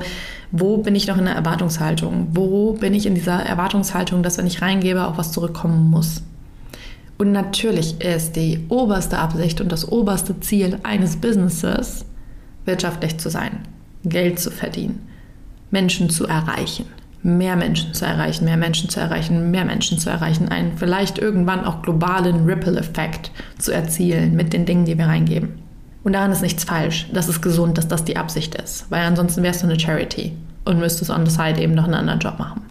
wo 0.52 0.80
bin 0.80 0.96
ich 0.96 1.08
noch 1.08 1.18
in 1.18 1.24
der 1.24 1.36
Erwartungshaltung? 1.36 2.28
Wo 2.32 2.74
bin 2.74 2.94
ich 2.94 3.06
in 3.06 3.16
dieser 3.16 3.42
Erwartungshaltung, 3.42 4.22
dass 4.22 4.38
wenn 4.38 4.48
ich 4.48 4.62
reingebe, 4.62 5.08
auch 5.08 5.18
was 5.18 5.32
zurückkommen 5.32 5.90
muss? 5.90 6.24
Und 7.18 7.32
natürlich 7.32 8.02
ist 8.02 8.36
die 8.36 8.66
oberste 8.68 9.18
Absicht 9.18 9.62
und 9.62 9.72
das 9.72 9.90
oberste 9.90 10.38
Ziel 10.42 10.80
eines 10.84 11.16
Businesses, 11.16 12.04
wirtschaftlich 12.66 13.18
zu 13.18 13.30
sein, 13.30 13.60
Geld 14.04 14.40
zu 14.40 14.52
verdienen, 14.52 15.08
Menschen 15.72 16.10
zu 16.10 16.28
erreichen 16.28 16.86
mehr 17.28 17.56
Menschen 17.56 17.94
zu 17.94 18.06
erreichen, 18.06 18.46
mehr 18.46 18.58
Menschen 18.58 18.90
zu 18.90 19.00
erreichen, 19.00 19.52
mehr 19.52 19.66
Menschen 19.66 20.00
zu 20.00 20.10
erreichen, 20.10 20.48
einen 20.48 20.78
vielleicht 20.78 21.20
irgendwann 21.20 21.66
auch 21.66 21.82
globalen 21.82 22.46
Ripple-Effekt 22.46 23.32
zu 23.60 23.74
erzielen 23.74 24.36
mit 24.36 24.54
den 24.54 24.66
Dingen, 24.66 24.86
die 24.86 24.98
wir 24.98 25.08
reingeben. 25.08 25.60
Und 26.04 26.14
daran 26.14 26.32
ist 26.32 26.42
nichts 26.42 26.64
falsch. 26.64 27.08
Das 27.12 27.28
ist 27.28 27.42
gesund, 27.42 27.78
dass 27.78 27.90
das 27.90 28.06
die 28.06 28.16
Absicht 28.16 28.56
ist, 28.56 28.90
weil 28.90 29.04
ansonsten 29.04 29.44
wärst 29.44 29.62
du 29.62 29.68
eine 29.68 29.80
Charity 29.80 30.38
und 30.64 30.80
müsstest 30.80 31.12
on 31.12 31.26
the 31.26 31.32
side 31.32 31.62
eben 31.62 31.76
noch 31.76 31.84
einen 31.84 31.96
anderen 31.96 32.20
Job 32.20 32.40
machen. 32.40 32.62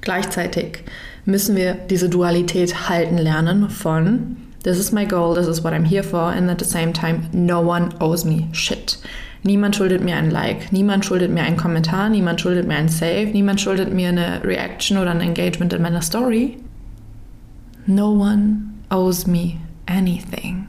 Gleichzeitig 0.00 0.84
müssen 1.26 1.54
wir 1.54 1.74
diese 1.74 2.08
Dualität 2.08 2.88
halten 2.88 3.18
lernen 3.18 3.68
von 3.68 4.36
This 4.64 4.78
is 4.78 4.92
my 4.92 5.04
goal, 5.04 5.34
this 5.34 5.48
is 5.48 5.62
what 5.62 5.72
I'm 5.72 5.84
here 5.84 6.04
for, 6.04 6.30
and 6.30 6.48
at 6.48 6.60
the 6.60 6.64
same 6.64 6.92
time, 6.92 7.28
no 7.32 7.60
one 7.60 7.90
owes 8.00 8.24
me 8.24 8.48
shit. 8.52 8.98
Niemand 9.44 9.74
schuldet 9.74 10.04
mir 10.04 10.16
ein 10.16 10.30
Like, 10.30 10.72
niemand 10.72 11.04
schuldet 11.04 11.32
mir 11.32 11.42
einen 11.42 11.56
Kommentar, 11.56 12.08
niemand 12.08 12.40
schuldet 12.40 12.68
mir 12.68 12.76
ein 12.76 12.88
Save, 12.88 13.30
niemand 13.32 13.60
schuldet 13.60 13.92
mir 13.92 14.10
eine 14.10 14.44
Reaction 14.44 14.98
oder 14.98 15.10
ein 15.10 15.20
Engagement 15.20 15.72
in 15.72 15.82
meiner 15.82 16.02
Story. 16.02 16.58
No 17.86 18.12
one 18.12 18.58
owes 18.90 19.26
me 19.26 19.54
anything. 19.86 20.66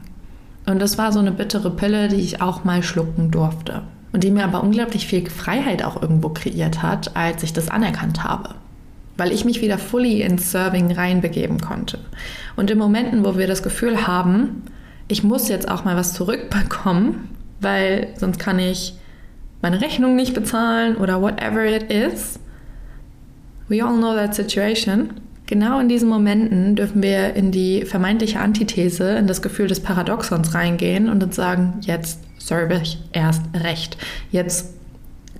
Und 0.66 0.80
das 0.80 0.98
war 0.98 1.12
so 1.12 1.20
eine 1.20 1.30
bittere 1.30 1.70
Pille, 1.70 2.08
die 2.08 2.20
ich 2.20 2.42
auch 2.42 2.64
mal 2.64 2.82
schlucken 2.82 3.30
durfte. 3.30 3.82
Und 4.12 4.24
die 4.24 4.30
mir 4.30 4.44
aber 4.44 4.62
unglaublich 4.62 5.06
viel 5.06 5.28
Freiheit 5.28 5.84
auch 5.84 6.00
irgendwo 6.00 6.30
kreiert 6.30 6.82
hat, 6.82 7.16
als 7.16 7.42
ich 7.42 7.52
das 7.52 7.68
anerkannt 7.68 8.24
habe. 8.24 8.56
Weil 9.16 9.30
ich 9.30 9.44
mich 9.44 9.60
wieder 9.60 9.78
fully 9.78 10.22
in 10.22 10.38
Serving 10.38 10.90
reinbegeben 10.90 11.60
konnte. 11.60 11.98
Und 12.56 12.70
in 12.70 12.78
Momenten, 12.78 13.24
wo 13.24 13.36
wir 13.36 13.46
das 13.46 13.62
Gefühl 13.62 14.06
haben, 14.06 14.62
ich 15.06 15.22
muss 15.22 15.48
jetzt 15.48 15.68
auch 15.68 15.84
mal 15.84 15.96
was 15.96 16.14
zurückbekommen, 16.14 17.28
weil 17.64 18.08
sonst 18.16 18.38
kann 18.38 18.58
ich 18.58 18.94
meine 19.62 19.80
Rechnung 19.80 20.14
nicht 20.14 20.34
bezahlen 20.34 20.96
oder 20.96 21.20
whatever 21.20 21.64
it 21.64 21.90
is. 21.90 22.38
We 23.68 23.82
all 23.84 23.96
know 23.96 24.14
that 24.14 24.34
situation. 24.34 25.14
Genau 25.46 25.80
in 25.80 25.88
diesen 25.88 26.08
Momenten 26.08 26.76
dürfen 26.76 27.02
wir 27.02 27.34
in 27.34 27.50
die 27.50 27.84
vermeintliche 27.84 28.40
Antithese, 28.40 29.16
in 29.16 29.26
das 29.26 29.42
Gefühl 29.42 29.66
des 29.66 29.80
Paradoxons 29.80 30.54
reingehen 30.54 31.08
und 31.08 31.22
uns 31.22 31.36
sagen, 31.36 31.74
jetzt 31.80 32.20
serve 32.38 32.80
ich 32.82 32.98
erst 33.12 33.42
recht. 33.54 33.96
Jetzt 34.30 34.74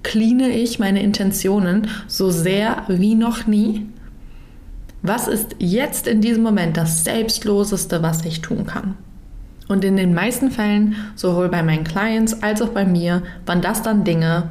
cleane 0.02 0.48
ich 0.48 0.78
meine 0.78 1.02
Intentionen 1.02 1.88
so 2.06 2.30
sehr 2.30 2.84
wie 2.88 3.14
noch 3.14 3.46
nie, 3.46 3.86
Was 5.06 5.28
ist 5.28 5.56
jetzt 5.58 6.06
in 6.06 6.22
diesem 6.22 6.42
Moment 6.42 6.78
das 6.78 7.04
Selbstloseste, 7.04 8.02
was 8.02 8.24
ich 8.24 8.40
tun 8.40 8.64
kann? 8.64 8.96
Und 9.68 9.84
in 9.84 9.96
den 9.96 10.14
meisten 10.14 10.50
Fällen, 10.50 10.96
sowohl 11.14 11.48
bei 11.48 11.62
meinen 11.62 11.84
Clients 11.84 12.42
als 12.42 12.60
auch 12.60 12.68
bei 12.68 12.84
mir, 12.84 13.22
waren 13.46 13.62
das 13.62 13.82
dann 13.82 14.04
Dinge, 14.04 14.50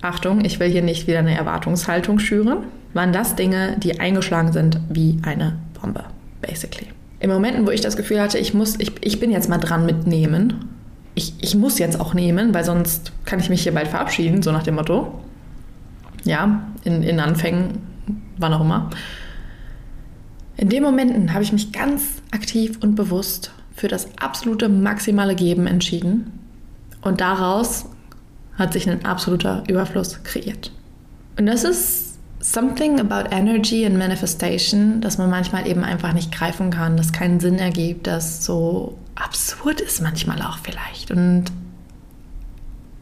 Achtung, 0.00 0.44
ich 0.44 0.60
will 0.60 0.68
hier 0.68 0.82
nicht 0.82 1.06
wieder 1.06 1.18
eine 1.18 1.36
Erwartungshaltung 1.36 2.18
schüren, 2.18 2.58
waren 2.94 3.12
das 3.12 3.36
Dinge, 3.36 3.76
die 3.78 4.00
eingeschlagen 4.00 4.52
sind 4.52 4.78
wie 4.88 5.18
eine 5.22 5.56
Bombe, 5.80 6.04
basically. 6.40 6.88
In 7.20 7.30
Momenten, 7.30 7.66
wo 7.66 7.70
ich 7.70 7.80
das 7.80 7.96
Gefühl 7.96 8.20
hatte, 8.20 8.38
ich 8.38 8.54
muss, 8.54 8.78
ich, 8.78 8.92
ich 9.00 9.20
bin 9.20 9.30
jetzt 9.30 9.48
mal 9.48 9.58
dran 9.58 9.86
mit 9.86 10.06
nehmen, 10.06 10.68
ich, 11.14 11.34
ich 11.40 11.54
muss 11.54 11.78
jetzt 11.78 12.00
auch 12.00 12.12
nehmen, 12.12 12.54
weil 12.54 12.64
sonst 12.64 13.12
kann 13.24 13.38
ich 13.38 13.48
mich 13.48 13.62
hier 13.62 13.72
bald 13.72 13.88
verabschieden, 13.88 14.42
so 14.42 14.52
nach 14.52 14.62
dem 14.62 14.74
Motto. 14.74 15.20
Ja, 16.24 16.66
in, 16.84 17.02
in 17.02 17.20
Anfängen, 17.20 17.78
wann 18.38 18.52
auch 18.52 18.60
immer. 18.60 18.90
In 20.56 20.68
den 20.68 20.82
Momenten 20.82 21.32
habe 21.32 21.44
ich 21.44 21.52
mich 21.52 21.72
ganz 21.72 22.22
aktiv 22.30 22.78
und 22.80 22.94
bewusst 22.94 23.52
für 23.74 23.88
das 23.88 24.08
absolute 24.18 24.68
maximale 24.68 25.34
Geben 25.34 25.66
entschieden 25.66 26.38
und 27.02 27.20
daraus 27.20 27.86
hat 28.56 28.72
sich 28.72 28.88
ein 28.88 29.04
absoluter 29.04 29.64
Überfluss 29.68 30.22
kreiert. 30.22 30.70
Und 31.36 31.46
das 31.46 31.64
ist 31.64 32.18
something 32.40 33.00
about 33.00 33.34
energy 33.34 33.84
and 33.84 33.98
manifestation, 33.98 35.00
dass 35.00 35.18
man 35.18 35.30
manchmal 35.30 35.66
eben 35.66 35.82
einfach 35.82 36.12
nicht 36.12 36.30
greifen 36.30 36.70
kann, 36.70 36.96
das 36.96 37.12
keinen 37.12 37.40
Sinn 37.40 37.58
ergibt, 37.58 38.06
das 38.06 38.44
so 38.44 38.96
absurd 39.14 39.80
ist 39.80 40.02
manchmal 40.02 40.40
auch 40.42 40.58
vielleicht. 40.58 41.10
Und 41.10 41.46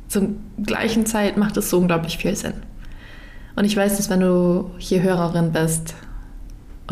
zur 0.09 0.29
gleichen 0.62 1.07
Zeit 1.07 1.37
macht 1.37 1.57
es 1.57 1.71
so 1.71 1.79
unglaublich 1.79 2.19
viel 2.19 2.37
Sinn. 2.37 2.55
Und 3.57 3.64
ich 3.64 3.76
weiß, 3.76 3.97
dass 3.97 4.09
wenn 4.09 4.21
du 4.21 4.71
hier 4.79 5.02
Hörerin 5.02 5.52
bist 5.52 5.95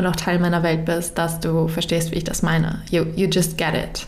und 0.01 0.07
auch 0.07 0.17
Teil 0.17 0.39
meiner 0.39 0.63
Welt 0.63 0.87
bist, 0.87 1.19
dass 1.19 1.41
du 1.41 1.69
verstehst, 1.69 2.11
wie 2.11 2.17
ich 2.17 2.25
das 2.25 2.43
meine. 2.43 2.83
You, 2.91 3.05
you 3.17 3.29
just 3.29 3.59
get 3.59 3.75
it. 3.75 4.07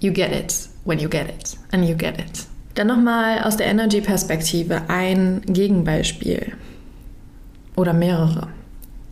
You 0.00 0.12
get 0.12 0.32
it 0.32 0.68
when 0.84 0.98
you 0.98 1.08
get 1.08 1.28
it. 1.28 1.56
And 1.72 1.88
you 1.88 1.96
get 1.96 2.18
it. 2.18 2.46
Dann 2.74 2.88
nochmal 2.88 3.44
aus 3.44 3.56
der 3.56 3.66
Energy-Perspektive 3.66 4.82
ein 4.88 5.42
Gegenbeispiel. 5.46 6.52
Oder 7.76 7.92
mehrere. 7.92 8.48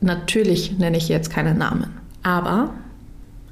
Natürlich 0.01 0.79
nenne 0.79 0.97
ich 0.97 1.09
jetzt 1.09 1.31
keine 1.31 1.55
Namen. 1.55 1.95
Aber 2.25 2.75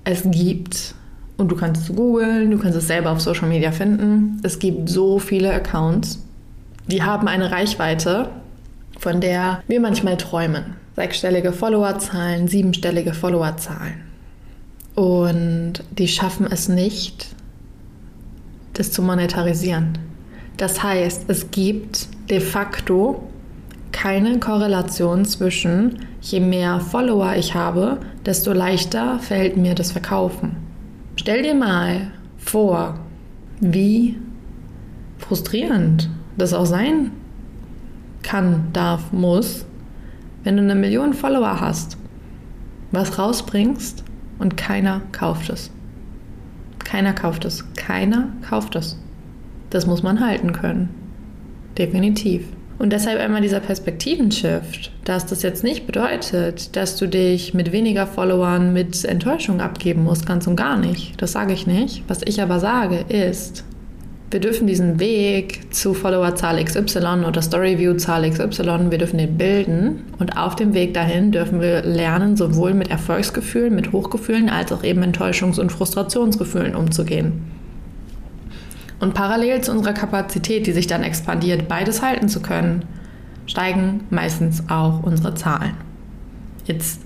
es 0.03 0.23
gibt, 0.25 0.95
und 1.37 1.49
du 1.49 1.57
kannst 1.57 1.89
es 1.89 1.97
googeln, 1.97 2.51
du 2.51 2.59
kannst 2.59 2.77
es 2.77 2.89
selber 2.89 3.13
auf 3.13 3.21
Social 3.21 3.49
Media 3.49 3.71
finden, 3.71 4.41
es 4.43 4.59
gibt 4.59 4.89
so 4.89 5.21
viele 5.21 5.53
Accounts, 5.53 6.25
die 6.89 7.05
haben 7.05 7.29
eine 7.29 7.53
Reichweite, 7.53 8.31
von 8.99 9.21
der 9.21 9.63
wir 9.69 9.81
manchmal 9.81 10.17
träumen. 10.17 10.75
Sechsstellige 11.01 11.55
Followerzahlen, 11.55 12.47
siebenstellige 12.47 13.15
Followerzahlen. 13.15 14.03
Und 14.95 15.83
die 15.97 16.09
schaffen 16.09 16.47
es 16.53 16.69
nicht, 16.69 17.29
das 18.75 18.93
zu 18.93 19.01
monetarisieren. 19.01 19.97
Das 20.59 20.83
heißt, 20.83 21.25
es 21.29 21.51
gibt 21.51 22.07
de 22.29 22.39
facto 22.39 23.27
keine 23.93 24.39
Korrelation 24.41 25.25
zwischen, 25.25 26.01
je 26.21 26.41
mehr 26.41 26.81
Follower 26.81 27.35
ich 27.35 27.55
habe, 27.55 27.97
desto 28.27 28.53
leichter 28.53 29.21
fällt 29.21 29.57
mir 29.57 29.75
das 29.75 29.93
Verkaufen. 29.93 30.55
Stell 31.17 31.43
dir 31.43 31.55
mal 31.55 32.11
vor, 32.37 33.01
wie 33.59 34.19
frustrierend 35.17 36.11
das 36.37 36.53
auch 36.53 36.67
sein 36.67 37.13
kann, 38.23 38.69
darf, 38.75 39.13
muss, 39.13 39.65
wenn 40.45 40.57
du 40.57 40.63
eine 40.63 40.75
Million 40.75 41.13
Follower 41.13 41.61
hast, 41.61 41.97
was 42.93 43.19
rausbringst 43.19 44.05
und 44.39 44.57
keiner 44.57 45.03
kauft 45.13 45.51
es. 45.51 45.71
Keiner 46.79 47.13
kauft 47.13 47.45
es. 47.45 47.65
Keiner 47.77 48.29
kauft 48.49 48.75
es. 48.75 48.99
Das 49.71 49.87
muss 49.87 50.03
man 50.03 50.21
halten 50.21 50.53
können. 50.53 50.89
Definitiv. 51.79 52.45
Und 52.81 52.95
deshalb 52.95 53.21
einmal 53.21 53.43
dieser 53.43 53.61
Perspektivenshift, 53.61 54.91
dass 55.05 55.27
das 55.27 55.43
jetzt 55.43 55.63
nicht 55.63 55.87
bedeutet, 55.87 56.75
dass 56.77 56.97
du 56.97 57.07
dich 57.07 57.53
mit 57.53 57.73
weniger 57.73 58.07
Followern 58.07 58.73
mit 58.73 59.05
Enttäuschung 59.05 59.61
abgeben 59.61 60.03
musst, 60.03 60.25
ganz 60.25 60.47
und 60.47 60.57
gar 60.57 60.79
nicht. 60.79 61.21
Das 61.21 61.33
sage 61.33 61.53
ich 61.53 61.67
nicht. 61.67 62.03
Was 62.09 62.23
ich 62.25 62.41
aber 62.41 62.59
sage 62.59 63.05
ist, 63.09 63.65
wir 64.31 64.39
dürfen 64.39 64.69
diesen 64.69 65.01
Weg 65.01 65.75
zu 65.75 65.93
Followerzahl 65.93 66.63
XY 66.63 67.25
oder 67.27 67.43
Storyview-Zahl 67.43 68.31
XY, 68.31 68.91
wir 68.91 68.99
dürfen 68.99 69.19
den 69.19 69.37
bilden 69.37 70.05
und 70.19 70.37
auf 70.37 70.55
dem 70.55 70.73
Weg 70.73 70.95
dahin 70.95 71.33
dürfen 71.33 71.61
wir 71.61 71.83
lernen, 71.83 72.37
sowohl 72.37 72.75
mit 72.75 72.91
Erfolgsgefühlen, 72.91 73.75
mit 73.75 73.91
Hochgefühlen 73.93 74.49
als 74.49 74.71
auch 74.71 74.85
eben 74.85 75.03
Enttäuschungs- 75.03 75.59
und 75.59 75.73
Frustrationsgefühlen 75.73 76.77
umzugehen. 76.77 77.43
Und 79.01 79.15
parallel 79.15 79.63
zu 79.63 79.73
unserer 79.73 79.95
Kapazität, 79.95 80.67
die 80.67 80.73
sich 80.73 80.87
dann 80.87 81.03
expandiert, 81.03 81.67
beides 81.67 82.03
halten 82.03 82.29
zu 82.29 82.41
können, 82.41 82.85
steigen 83.47 84.05
meistens 84.11 84.63
auch 84.69 85.03
unsere 85.03 85.35
Zahlen. 85.35 85.73
It's 86.69 87.01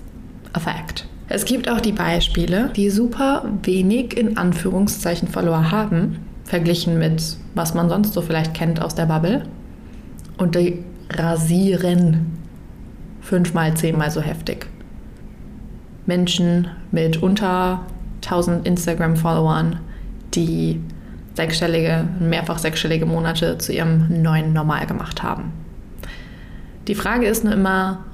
a 0.53 0.59
fact. 0.59 1.07
Es 1.27 1.45
gibt 1.45 1.69
auch 1.69 1.81
die 1.81 1.93
Beispiele, 1.93 2.69
die 2.75 2.91
super 2.91 3.49
wenig 3.63 4.15
in 4.15 4.37
Anführungszeichen 4.37 5.27
Follower 5.27 5.71
haben, 5.71 6.24
verglichen 6.45 6.97
mit 6.97 7.37
was 7.55 7.73
man 7.73 7.89
sonst 7.89 8.13
so 8.13 8.21
vielleicht 8.21 8.53
kennt 8.53 8.81
aus 8.81 8.95
der 8.95 9.05
Bubble. 9.05 9.43
Und 10.37 10.55
die 10.55 10.83
rasieren 11.09 12.37
fünfmal, 13.21 13.73
zehnmal 13.75 14.11
so 14.11 14.21
heftig. 14.21 14.67
Menschen 16.05 16.67
mit 16.91 17.23
unter 17.23 17.81
1000 18.23 18.67
Instagram-Followern, 18.67 19.79
die 20.33 20.81
sechsstellige, 21.33 22.05
mehrfach 22.19 22.59
sechsstellige 22.59 23.05
Monate 23.05 23.57
zu 23.57 23.73
ihrem 23.73 24.21
neuen 24.21 24.53
Normal 24.53 24.85
gemacht 24.85 25.23
haben. 25.23 25.51
Die 26.87 26.95
Frage 26.95 27.25
ist 27.25 27.43
nur 27.43 27.53
immer, 27.53 28.05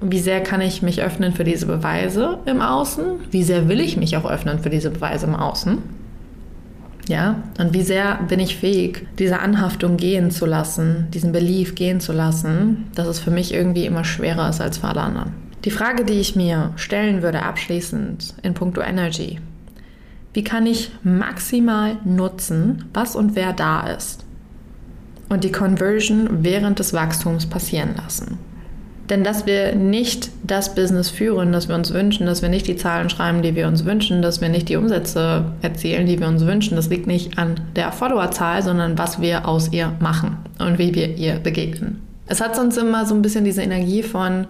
wie 0.00 0.18
sehr 0.18 0.42
kann 0.42 0.60
ich 0.60 0.82
mich 0.82 1.02
öffnen 1.02 1.32
für 1.32 1.44
diese 1.44 1.66
Beweise 1.66 2.38
im 2.46 2.60
Außen? 2.60 3.04
Wie 3.30 3.42
sehr 3.42 3.68
will 3.68 3.80
ich 3.80 3.96
mich 3.96 4.16
auch 4.16 4.28
öffnen 4.28 4.58
für 4.58 4.70
diese 4.70 4.90
Beweise 4.90 5.26
im 5.26 5.36
Außen? 5.36 5.78
Ja, 7.08 7.42
und 7.58 7.72
wie 7.72 7.82
sehr 7.82 8.16
bin 8.28 8.40
ich 8.40 8.56
fähig, 8.56 9.06
diese 9.18 9.38
Anhaftung 9.38 9.96
gehen 9.96 10.32
zu 10.32 10.44
lassen, 10.44 11.06
diesen 11.14 11.30
Belief 11.30 11.76
gehen 11.76 12.00
zu 12.00 12.12
lassen, 12.12 12.86
dass 12.94 13.06
es 13.06 13.20
für 13.20 13.30
mich 13.30 13.54
irgendwie 13.54 13.86
immer 13.86 14.02
schwerer 14.04 14.48
ist 14.48 14.60
als 14.60 14.78
für 14.78 14.88
alle 14.88 15.02
anderen. 15.02 15.32
Die 15.64 15.70
Frage, 15.70 16.04
die 16.04 16.14
ich 16.14 16.34
mir 16.34 16.72
stellen 16.76 17.22
würde 17.22 17.42
abschließend 17.42 18.34
in 18.42 18.54
puncto 18.54 18.80
Energy, 18.80 19.38
wie 20.32 20.44
kann 20.44 20.66
ich 20.66 20.90
maximal 21.02 21.96
nutzen, 22.04 22.84
was 22.92 23.16
und 23.16 23.36
wer 23.36 23.52
da 23.52 23.86
ist 23.86 24.24
und 25.28 25.44
die 25.44 25.52
Conversion 25.52 26.44
während 26.44 26.78
des 26.78 26.92
Wachstums 26.92 27.46
passieren 27.46 27.94
lassen? 27.96 28.38
Denn 29.08 29.22
dass 29.22 29.46
wir 29.46 29.74
nicht 29.74 30.30
das 30.42 30.74
Business 30.74 31.10
führen, 31.10 31.52
das 31.52 31.68
wir 31.68 31.76
uns 31.76 31.92
wünschen, 31.92 32.26
dass 32.26 32.42
wir 32.42 32.48
nicht 32.48 32.66
die 32.66 32.76
Zahlen 32.76 33.08
schreiben, 33.08 33.42
die 33.42 33.54
wir 33.54 33.68
uns 33.68 33.84
wünschen, 33.84 34.20
dass 34.20 34.40
wir 34.40 34.48
nicht 34.48 34.68
die 34.68 34.76
Umsätze 34.76 35.44
erzielen, 35.62 36.06
die 36.06 36.18
wir 36.18 36.26
uns 36.26 36.44
wünschen, 36.44 36.76
das 36.76 36.88
liegt 36.88 37.06
nicht 37.06 37.38
an 37.38 37.60
der 37.76 37.92
Followerzahl, 37.92 38.62
sondern 38.62 38.98
was 38.98 39.20
wir 39.20 39.46
aus 39.46 39.72
ihr 39.72 39.92
machen 40.00 40.38
und 40.58 40.78
wie 40.78 40.94
wir 40.94 41.16
ihr 41.16 41.34
begegnen. 41.34 42.00
Es 42.26 42.40
hat 42.40 42.56
sonst 42.56 42.76
immer 42.76 43.06
so 43.06 43.14
ein 43.14 43.22
bisschen 43.22 43.44
diese 43.44 43.62
Energie 43.62 44.02
von, 44.02 44.46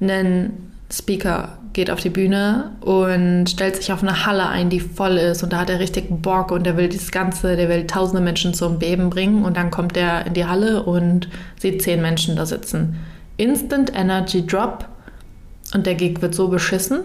ein 0.00 0.52
Speaker 0.92 1.58
geht 1.72 1.90
auf 1.90 2.00
die 2.00 2.10
Bühne 2.10 2.72
und 2.82 3.48
stellt 3.48 3.76
sich 3.76 3.90
auf 3.90 4.02
eine 4.02 4.26
Halle 4.26 4.48
ein, 4.48 4.68
die 4.68 4.80
voll 4.80 5.16
ist 5.16 5.42
und 5.42 5.52
da 5.52 5.60
hat 5.60 5.70
er 5.70 5.80
richtig 5.80 6.06
Bock 6.10 6.52
und 6.52 6.66
er 6.66 6.76
will 6.76 6.88
dieses 6.88 7.10
Ganze, 7.10 7.56
der 7.56 7.70
will 7.70 7.86
tausende 7.86 8.22
Menschen 8.22 8.52
zum 8.52 8.78
Beben 8.78 9.08
bringen 9.08 9.44
und 9.44 9.56
dann 9.56 9.70
kommt 9.70 9.96
er 9.96 10.26
in 10.26 10.34
die 10.34 10.44
Halle 10.44 10.82
und 10.82 11.28
sieht 11.58 11.82
zehn 11.82 12.02
Menschen 12.02 12.36
da 12.36 12.44
sitzen 12.44 12.96
Instant 13.36 13.92
Energy 13.94 14.46
Drop 14.46 14.88
und 15.74 15.86
der 15.86 15.94
Gig 15.94 16.22
wird 16.22 16.34
so 16.34 16.48
beschissen, 16.48 17.04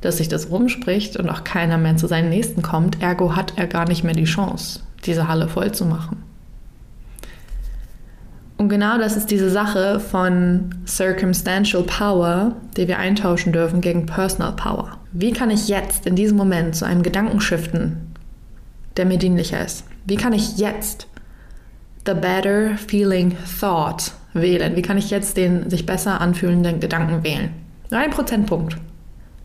dass 0.00 0.18
sich 0.18 0.28
das 0.28 0.50
rumspricht 0.50 1.16
und 1.16 1.28
auch 1.28 1.44
keiner 1.44 1.78
mehr 1.78 1.96
zu 1.96 2.06
seinen 2.06 2.28
Nächsten 2.28 2.62
kommt. 2.62 3.02
Ergo 3.02 3.36
hat 3.36 3.54
er 3.56 3.66
gar 3.66 3.88
nicht 3.88 4.04
mehr 4.04 4.14
die 4.14 4.24
Chance, 4.24 4.80
diese 5.06 5.28
Halle 5.28 5.48
voll 5.48 5.72
zu 5.72 5.86
machen. 5.86 6.22
Und 8.56 8.68
genau 8.68 8.98
das 8.98 9.16
ist 9.16 9.30
diese 9.30 9.50
Sache 9.50 10.00
von 10.00 10.74
Circumstantial 10.86 11.82
Power, 11.82 12.52
die 12.76 12.86
wir 12.86 12.98
eintauschen 12.98 13.52
dürfen 13.52 13.80
gegen 13.80 14.06
Personal 14.06 14.52
Power. 14.52 14.98
Wie 15.12 15.32
kann 15.32 15.50
ich 15.50 15.68
jetzt 15.68 16.06
in 16.06 16.16
diesem 16.16 16.36
Moment 16.36 16.76
zu 16.76 16.84
einem 16.84 17.02
Gedanken 17.02 17.40
shiften, 17.40 18.14
der 18.96 19.06
mir 19.06 19.18
dienlicher 19.18 19.64
ist? 19.64 19.84
Wie 20.06 20.16
kann 20.16 20.32
ich 20.32 20.58
jetzt 20.58 21.08
the 22.06 22.14
better 22.14 22.76
feeling 22.76 23.36
thought 23.60 24.12
wählen? 24.34 24.76
Wie 24.76 24.82
kann 24.82 24.98
ich 24.98 25.10
jetzt 25.10 25.36
den 25.36 25.70
sich 25.70 25.86
besser 25.86 26.20
anfühlenden 26.20 26.80
Gedanken 26.80 27.24
wählen? 27.24 27.50
Nur 27.90 28.00
ein 28.00 28.10
Prozentpunkt. 28.10 28.76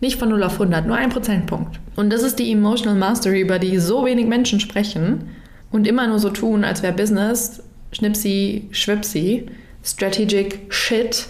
Nicht 0.01 0.17
von 0.17 0.29
0 0.29 0.43
auf 0.43 0.53
100, 0.53 0.88
nur 0.88 0.96
ein 0.96 1.10
Prozentpunkt. 1.10 1.79
Und 1.96 2.12
das 2.12 2.24
ist 2.24 2.39
die 2.39 2.51
Emotional 2.51 2.98
Mastery, 2.98 3.41
über 3.41 3.60
die 3.60 3.77
so 3.79 4.05
wenig 4.05 4.27
Menschen 4.27 4.60
sprechen 4.60 5.29
und 5.72 5.88
immer 5.88 6.08
nur 6.08 6.19
so 6.19 6.29
tun, 6.29 6.63
als 6.63 6.81
wäre 6.81 6.93
Business, 6.93 7.62
Schnipsi, 7.91 8.67
Schwipsi, 8.72 9.48
Strategic 9.84 10.62
Shit 10.69 11.27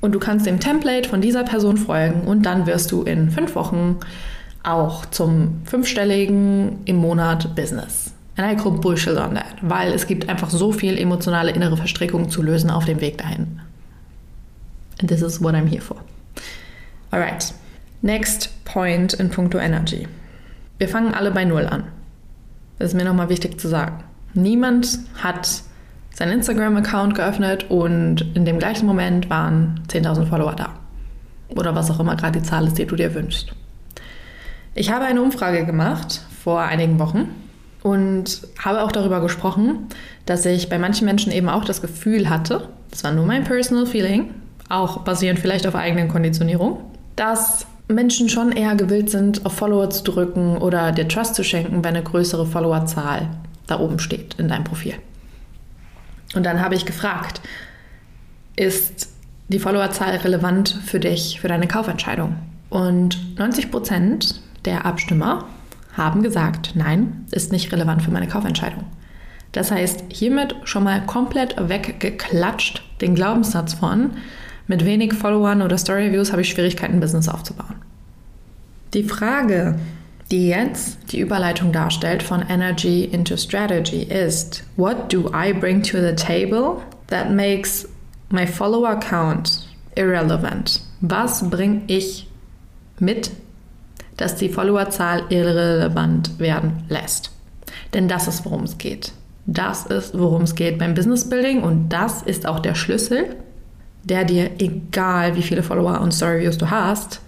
Und 0.00 0.12
du 0.12 0.18
kannst 0.18 0.46
dem 0.46 0.60
Template 0.60 1.08
von 1.08 1.20
dieser 1.20 1.44
Person 1.44 1.76
folgen 1.76 2.22
und 2.22 2.44
dann 2.46 2.66
wirst 2.66 2.92
du 2.92 3.02
in 3.02 3.30
fünf 3.30 3.54
Wochen 3.54 3.96
auch 4.62 5.06
zum 5.06 5.62
fünfstelligen 5.64 6.78
im 6.84 6.96
Monat 6.96 7.54
Business. 7.54 8.07
And 8.38 8.46
I 8.48 8.54
call 8.54 8.70
Bullshit 8.70 9.16
on 9.16 9.34
that, 9.34 9.56
weil 9.62 9.92
es 9.92 10.06
gibt 10.06 10.28
einfach 10.28 10.48
so 10.48 10.70
viel 10.70 10.96
emotionale 10.96 11.50
innere 11.50 11.76
Verstrickung 11.76 12.30
zu 12.30 12.40
lösen 12.40 12.70
auf 12.70 12.84
dem 12.84 13.00
Weg 13.00 13.18
dahin. 13.18 13.60
And 15.00 15.10
this 15.10 15.22
is 15.22 15.42
what 15.42 15.56
I'm 15.56 15.66
here 15.66 15.82
for. 15.82 15.96
Alright, 17.10 17.52
next 18.00 18.64
point 18.64 19.12
in 19.14 19.28
puncto 19.28 19.58
Energy. 19.58 20.06
Wir 20.78 20.88
fangen 20.88 21.14
alle 21.14 21.32
bei 21.32 21.44
Null 21.44 21.66
an. 21.66 21.88
Das 22.78 22.90
ist 22.90 22.94
mir 22.94 23.04
nochmal 23.04 23.28
wichtig 23.28 23.60
zu 23.60 23.66
sagen. 23.66 24.04
Niemand 24.34 25.00
hat 25.20 25.64
seinen 26.14 26.34
Instagram-Account 26.34 27.16
geöffnet 27.16 27.68
und 27.68 28.24
in 28.36 28.44
dem 28.44 28.60
gleichen 28.60 28.86
Moment 28.86 29.28
waren 29.30 29.82
10.000 29.88 30.26
Follower 30.26 30.54
da. 30.54 30.74
Oder 31.48 31.74
was 31.74 31.90
auch 31.90 31.98
immer 31.98 32.14
gerade 32.14 32.38
die 32.38 32.46
Zahl 32.46 32.68
ist, 32.68 32.78
die 32.78 32.86
du 32.86 32.94
dir 32.94 33.14
wünschst. 33.14 33.52
Ich 34.76 34.92
habe 34.92 35.06
eine 35.06 35.22
Umfrage 35.22 35.66
gemacht 35.66 36.22
vor 36.44 36.60
einigen 36.60 37.00
Wochen 37.00 37.47
und 37.88 38.42
habe 38.58 38.82
auch 38.82 38.92
darüber 38.92 39.20
gesprochen, 39.20 39.86
dass 40.26 40.44
ich 40.44 40.68
bei 40.68 40.78
manchen 40.78 41.06
Menschen 41.06 41.32
eben 41.32 41.48
auch 41.48 41.64
das 41.64 41.80
Gefühl 41.80 42.28
hatte, 42.28 42.68
das 42.90 43.02
war 43.02 43.12
nur 43.12 43.24
mein 43.24 43.44
personal 43.44 43.86
feeling, 43.86 44.34
auch 44.68 44.98
basierend 44.98 45.40
vielleicht 45.40 45.66
auf 45.66 45.74
eigenen 45.74 46.08
Konditionierung, 46.08 46.80
dass 47.16 47.66
Menschen 47.88 48.28
schon 48.28 48.52
eher 48.52 48.74
gewillt 48.74 49.08
sind, 49.08 49.46
auf 49.46 49.54
Follower 49.54 49.88
zu 49.88 50.04
drücken 50.04 50.58
oder 50.58 50.92
dir 50.92 51.08
Trust 51.08 51.34
zu 51.34 51.42
schenken, 51.42 51.82
wenn 51.82 51.96
eine 51.96 52.02
größere 52.02 52.44
Followerzahl 52.44 53.30
da 53.66 53.80
oben 53.80 53.98
steht 53.98 54.34
in 54.34 54.48
deinem 54.48 54.64
Profil. 54.64 54.94
Und 56.34 56.44
dann 56.44 56.60
habe 56.60 56.74
ich 56.74 56.84
gefragt, 56.84 57.40
ist 58.56 59.08
die 59.48 59.58
Followerzahl 59.58 60.16
relevant 60.16 60.78
für 60.84 61.00
dich, 61.00 61.40
für 61.40 61.48
deine 61.48 61.66
Kaufentscheidung? 61.66 62.36
Und 62.68 63.38
90 63.38 63.70
Prozent 63.70 64.42
der 64.66 64.84
Abstimmer 64.84 65.46
haben 65.98 66.22
gesagt, 66.22 66.72
nein, 66.74 67.26
ist 67.30 67.52
nicht 67.52 67.70
relevant 67.72 68.02
für 68.02 68.10
meine 68.10 68.28
Kaufentscheidung. 68.28 68.84
Das 69.52 69.70
heißt, 69.70 70.04
hiermit 70.08 70.56
schon 70.64 70.84
mal 70.84 71.04
komplett 71.04 71.56
weggeklatscht 71.58 72.82
den 73.00 73.14
Glaubenssatz 73.14 73.74
von, 73.74 74.12
mit 74.66 74.84
wenig 74.84 75.14
Followern 75.14 75.62
oder 75.62 75.78
Story-Views 75.78 76.30
habe 76.32 76.42
ich 76.42 76.50
Schwierigkeiten, 76.50 77.00
Business 77.00 77.28
aufzubauen. 77.28 77.76
Die 78.94 79.02
Frage, 79.02 79.78
die 80.30 80.48
jetzt 80.48 81.12
die 81.12 81.20
Überleitung 81.20 81.72
darstellt 81.72 82.22
von 82.22 82.42
Energy 82.48 83.04
into 83.04 83.36
Strategy 83.36 84.02
ist, 84.02 84.62
what 84.76 85.12
do 85.12 85.30
I 85.34 85.52
bring 85.52 85.82
to 85.82 85.98
the 85.98 86.14
table 86.14 86.82
that 87.06 87.30
makes 87.30 87.88
my 88.28 88.46
follower 88.46 88.96
count 88.96 89.66
irrelevant? 89.94 90.82
Was 91.00 91.48
bringe 91.48 91.82
ich 91.86 92.28
mit, 92.98 93.30
dass 94.18 94.36
die 94.36 94.50
Followerzahl 94.50 95.22
irrelevant 95.30 96.38
werden 96.38 96.84
lässt? 96.90 97.32
Denn 97.94 98.06
das 98.06 98.28
ist, 98.28 98.44
worum 98.44 98.64
es 98.64 98.76
geht. 98.76 99.12
Das 99.46 99.86
ist, 99.86 100.18
worum 100.18 100.42
es 100.42 100.54
geht 100.54 100.78
beim 100.78 100.92
Business 100.92 101.28
Building 101.28 101.62
und 101.62 101.88
das 101.88 102.20
ist 102.20 102.46
auch 102.46 102.60
der 102.60 102.74
Schlüssel, 102.74 103.36
der 104.04 104.24
dir, 104.24 104.50
egal 104.58 105.36
wie 105.36 105.42
viele 105.42 105.62
Follower 105.62 106.00
und 106.02 106.12
Story 106.12 106.42
Views 106.42 106.58
du 106.58 106.70
hast, 106.70 107.20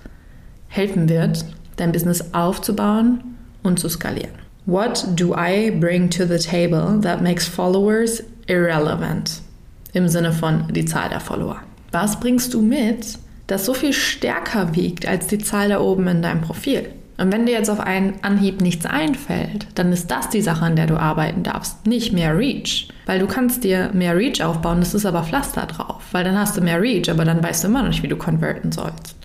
helfen 0.68 1.08
wird, 1.08 1.46
dein 1.76 1.92
Business 1.92 2.34
aufzubauen 2.34 3.22
und 3.62 3.78
zu 3.78 3.88
skalieren. 3.88 4.34
What 4.66 5.06
do 5.16 5.34
I 5.34 5.70
bring 5.70 6.10
to 6.10 6.26
the 6.26 6.38
table 6.38 7.00
that 7.00 7.22
makes 7.22 7.48
followers 7.48 8.22
irrelevant? 8.46 9.40
Im 9.92 10.06
Sinne 10.06 10.32
von 10.32 10.68
die 10.72 10.84
Zahl 10.84 11.08
der 11.08 11.20
Follower. 11.20 11.56
Was 11.90 12.20
bringst 12.20 12.54
du 12.54 12.60
mit, 12.60 13.18
das 13.50 13.66
so 13.66 13.74
viel 13.74 13.92
stärker 13.92 14.74
wiegt 14.74 15.06
als 15.06 15.26
die 15.26 15.38
Zahl 15.38 15.68
da 15.68 15.80
oben 15.80 16.06
in 16.08 16.22
deinem 16.22 16.40
Profil? 16.40 16.88
Und 17.18 17.32
wenn 17.32 17.44
dir 17.44 17.52
jetzt 17.52 17.68
auf 17.68 17.80
einen 17.80 18.14
Anhieb 18.22 18.62
nichts 18.62 18.86
einfällt, 18.86 19.66
dann 19.74 19.92
ist 19.92 20.10
das 20.10 20.30
die 20.30 20.40
Sache, 20.40 20.64
an 20.64 20.76
der 20.76 20.86
du 20.86 20.98
arbeiten 20.98 21.42
darfst, 21.42 21.86
nicht 21.86 22.14
mehr 22.14 22.36
Reach. 22.36 22.88
Weil 23.04 23.18
du 23.18 23.26
kannst 23.26 23.62
dir 23.62 23.90
mehr 23.92 24.16
Reach 24.16 24.42
aufbauen, 24.42 24.80
das 24.80 24.94
ist 24.94 25.04
aber 25.04 25.24
Pflaster 25.24 25.66
drauf. 25.66 26.02
Weil 26.12 26.24
dann 26.24 26.38
hast 26.38 26.56
du 26.56 26.62
mehr 26.62 26.80
Reach, 26.80 27.10
aber 27.10 27.26
dann 27.26 27.42
weißt 27.42 27.62
du 27.62 27.68
immer 27.68 27.82
noch 27.82 27.90
nicht, 27.90 28.02
wie 28.02 28.08
du 28.08 28.16
konverten 28.16 28.72
sollst. 28.72 29.16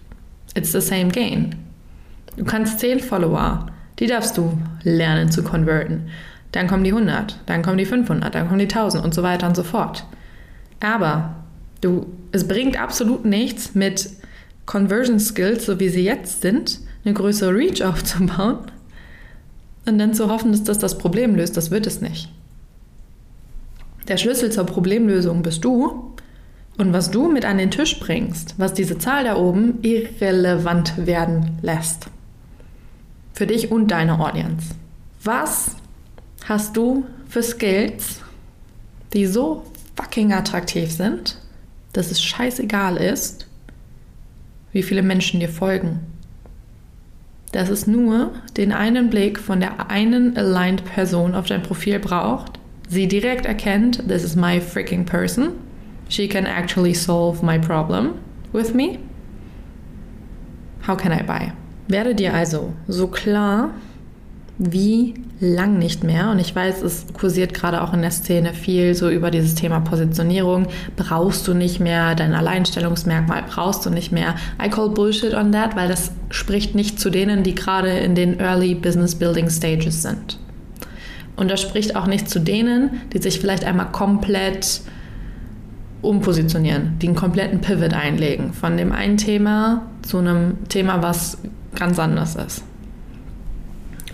It's 0.55 0.73
the 0.73 0.81
same 0.81 1.07
game. 1.07 1.51
Du 2.35 2.43
kannst 2.43 2.81
10 2.81 2.99
Follower, 2.99 3.67
die 3.99 4.07
darfst 4.07 4.37
du 4.37 4.57
lernen 4.83 5.31
zu 5.31 5.41
konverten. 5.41 6.09
Dann 6.51 6.67
kommen 6.67 6.83
die 6.83 6.91
100, 6.91 7.39
dann 7.45 7.61
kommen 7.61 7.77
die 7.77 7.85
500, 7.85 8.35
dann 8.35 8.47
kommen 8.47 8.59
die 8.59 8.65
1000 8.65 9.05
und 9.05 9.13
so 9.13 9.23
weiter 9.23 9.47
und 9.47 9.55
so 9.55 9.63
fort. 9.63 10.05
Aber 10.81 11.35
du, 11.79 12.07
es 12.35 12.47
bringt 12.47 12.77
absolut 12.77 13.23
nichts 13.23 13.75
mit 13.75 14.09
Conversion 14.65 15.21
Skills, 15.21 15.65
so 15.65 15.79
wie 15.79 15.87
sie 15.87 16.03
jetzt 16.03 16.41
sind, 16.41 16.81
eine 17.05 17.13
größere 17.13 17.55
Reach 17.55 17.81
aufzubauen 17.81 18.59
und 19.85 19.97
dann 19.97 20.13
zu 20.13 20.29
hoffen, 20.29 20.51
dass 20.51 20.63
das 20.63 20.77
das 20.77 20.97
Problem 20.97 21.35
löst. 21.35 21.55
Das 21.55 21.71
wird 21.71 21.87
es 21.87 22.01
nicht. 22.01 22.29
Der 24.09 24.17
Schlüssel 24.17 24.51
zur 24.51 24.65
Problemlösung 24.65 25.43
bist 25.43 25.63
du 25.63 26.13
und 26.77 26.91
was 26.91 27.09
du 27.09 27.31
mit 27.31 27.45
an 27.45 27.57
den 27.57 27.71
Tisch 27.71 28.01
bringst, 28.01 28.55
was 28.57 28.73
diese 28.73 28.97
Zahl 28.97 29.23
da 29.23 29.37
oben 29.37 29.79
irrelevant 29.81 31.07
werden 31.07 31.57
lässt. 31.61 32.07
Für 33.33 33.47
dich 33.47 33.71
und 33.71 33.87
deine 33.87 34.19
Audience. 34.19 34.75
Was 35.23 35.77
hast 36.47 36.75
du 36.75 37.05
für 37.29 37.41
Skills, 37.41 38.19
die 39.13 39.25
so 39.25 39.63
fucking 39.95 40.33
attraktiv 40.33 40.91
sind, 40.91 41.37
dass 41.95 42.11
es 42.11 42.21
scheißegal 42.21 42.97
ist, 42.97 43.47
wie 44.73 44.83
viele 44.83 45.01
Menschen 45.01 45.39
dir 45.39 45.47
folgen? 45.47 46.01
Dass 47.53 47.69
es 47.69 47.87
nur 47.87 48.31
den 48.57 48.73
einen 48.73 49.09
Blick 49.09 49.39
von 49.39 49.61
der 49.61 49.89
einen 49.89 50.35
aligned 50.35 50.83
Person 50.83 51.33
auf 51.33 51.45
dein 51.45 51.63
Profil 51.63 51.99
braucht, 51.99 52.59
sie 52.89 53.07
direkt 53.07 53.45
erkennt, 53.45 54.09
this 54.09 54.23
is 54.23 54.35
my 54.35 54.59
freaking 54.59 55.05
person, 55.05 55.51
she 56.09 56.27
can 56.27 56.45
actually 56.45 56.93
solve 56.93 57.41
my 57.41 57.57
problem 57.57 58.15
with 58.51 58.73
me. 58.73 58.99
How 60.85 60.97
can 60.97 61.13
I 61.13 61.23
buy? 61.23 61.53
Werde 61.87 62.13
dir 62.13 62.33
also 62.33 62.73
so 62.89 63.07
klar 63.07 63.69
wie 64.57 65.15
lang 65.39 65.77
nicht 65.77 66.03
mehr. 66.03 66.29
Und 66.29 66.39
ich 66.39 66.55
weiß, 66.55 66.81
es 66.81 67.07
kursiert 67.13 67.53
gerade 67.53 67.81
auch 67.81 67.93
in 67.93 68.01
der 68.01 68.11
Szene 68.11 68.53
viel 68.53 68.95
so 68.95 69.09
über 69.09 69.31
dieses 69.31 69.55
Thema 69.55 69.81
Positionierung. 69.81 70.67
Brauchst 70.95 71.47
du 71.47 71.53
nicht 71.53 71.79
mehr 71.79 72.15
dein 72.15 72.33
Alleinstellungsmerkmal, 72.33 73.43
brauchst 73.49 73.85
du 73.85 73.89
nicht 73.89 74.11
mehr. 74.11 74.35
I 74.63 74.69
call 74.69 74.89
Bullshit 74.89 75.33
on 75.33 75.51
that, 75.51 75.75
weil 75.75 75.89
das 75.89 76.11
spricht 76.29 76.73
nicht 76.75 76.99
zu 76.99 77.09
denen, 77.09 77.43
die 77.43 77.55
gerade 77.55 77.89
in 77.89 78.15
den 78.15 78.39
Early 78.39 78.75
Business 78.75 79.15
Building 79.15 79.49
Stages 79.49 80.01
sind. 80.01 80.39
Und 81.35 81.51
das 81.51 81.61
spricht 81.61 81.95
auch 81.97 82.07
nicht 82.07 82.29
zu 82.29 82.39
denen, 82.39 83.01
die 83.13 83.21
sich 83.21 83.39
vielleicht 83.39 83.65
einmal 83.65 83.91
komplett 83.91 84.81
umpositionieren, 86.01 86.97
die 87.01 87.07
einen 87.07 87.15
kompletten 87.15 87.59
Pivot 87.59 87.93
einlegen 87.93 88.53
von 88.53 88.77
dem 88.77 88.91
einen 88.91 89.17
Thema 89.17 89.81
zu 90.01 90.19
einem 90.19 90.67
Thema, 90.69 91.01
was 91.01 91.39
ganz 91.75 91.99
anders 91.99 92.35
ist. 92.35 92.63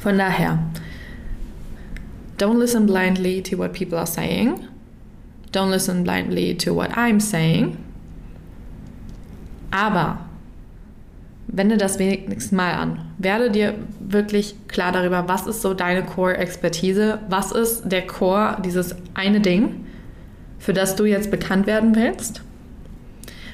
Von 0.01 0.17
daher, 0.17 0.57
don't 2.39 2.57
listen 2.57 2.87
blindly 2.87 3.41
to 3.43 3.55
what 3.57 3.71
people 3.71 3.99
are 3.99 4.07
saying. 4.07 4.67
Don't 5.51 5.69
listen 5.69 6.03
blindly 6.03 6.55
to 6.57 6.73
what 6.73 6.89
I'm 6.97 7.19
saying. 7.19 7.77
Aber 9.69 10.17
wende 11.47 11.77
das 11.77 11.99
wenigstens 11.99 12.51
mal 12.51 12.73
an. 12.73 12.99
Werde 13.19 13.51
dir 13.51 13.75
wirklich 13.99 14.55
klar 14.67 14.91
darüber, 14.91 15.27
was 15.27 15.45
ist 15.45 15.61
so 15.61 15.75
deine 15.75 16.03
Core-Expertise, 16.03 17.19
was 17.29 17.51
ist 17.51 17.83
der 17.85 18.07
Core, 18.07 18.57
dieses 18.65 18.95
eine 19.13 19.39
Ding, 19.39 19.85
für 20.57 20.73
das 20.73 20.95
du 20.95 21.05
jetzt 21.05 21.29
bekannt 21.29 21.67
werden 21.67 21.95
willst. 21.95 22.41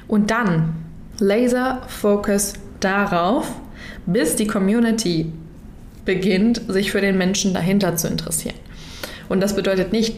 Und 0.07 0.31
dann 0.31 0.75
Laser 1.19 1.81
Focus 1.87 2.53
darauf, 2.79 3.51
bis 4.05 4.37
die 4.37 4.47
Community 4.47 5.33
beginnt, 6.07 6.61
sich 6.67 6.91
für 6.91 7.01
den 7.01 7.19
Menschen 7.19 7.53
dahinter 7.53 7.95
zu 7.95 8.07
interessieren. 8.07 8.55
Und 9.29 9.41
das 9.41 9.55
bedeutet 9.55 9.91
nicht, 9.91 10.15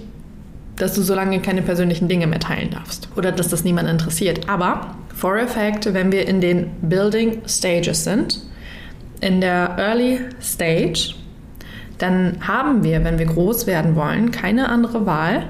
dass 0.77 0.93
du 0.93 1.01
so 1.01 1.13
lange 1.13 1.41
keine 1.41 1.61
persönlichen 1.61 2.07
Dinge 2.07 2.27
mehr 2.27 2.39
teilen 2.39 2.69
darfst 2.69 3.09
oder 3.17 3.33
dass 3.33 3.49
das 3.49 3.65
niemand 3.65 3.89
interessiert. 3.89 4.47
Aber 4.47 4.95
for 5.13 5.35
a 5.37 5.47
fact, 5.47 5.93
wenn 5.93 6.13
wir 6.13 6.25
in 6.25 6.39
den 6.39 6.69
Building 6.81 7.41
Stages 7.45 8.05
sind, 8.05 8.39
in 9.19 9.41
der 9.41 9.75
Early 9.77 10.19
Stage, 10.41 11.15
dann 11.97 12.37
haben 12.47 12.83
wir, 12.83 13.03
wenn 13.03 13.19
wir 13.19 13.25
groß 13.25 13.67
werden 13.67 13.97
wollen, 13.97 14.31
keine 14.31 14.69
andere 14.69 15.05
Wahl, 15.05 15.49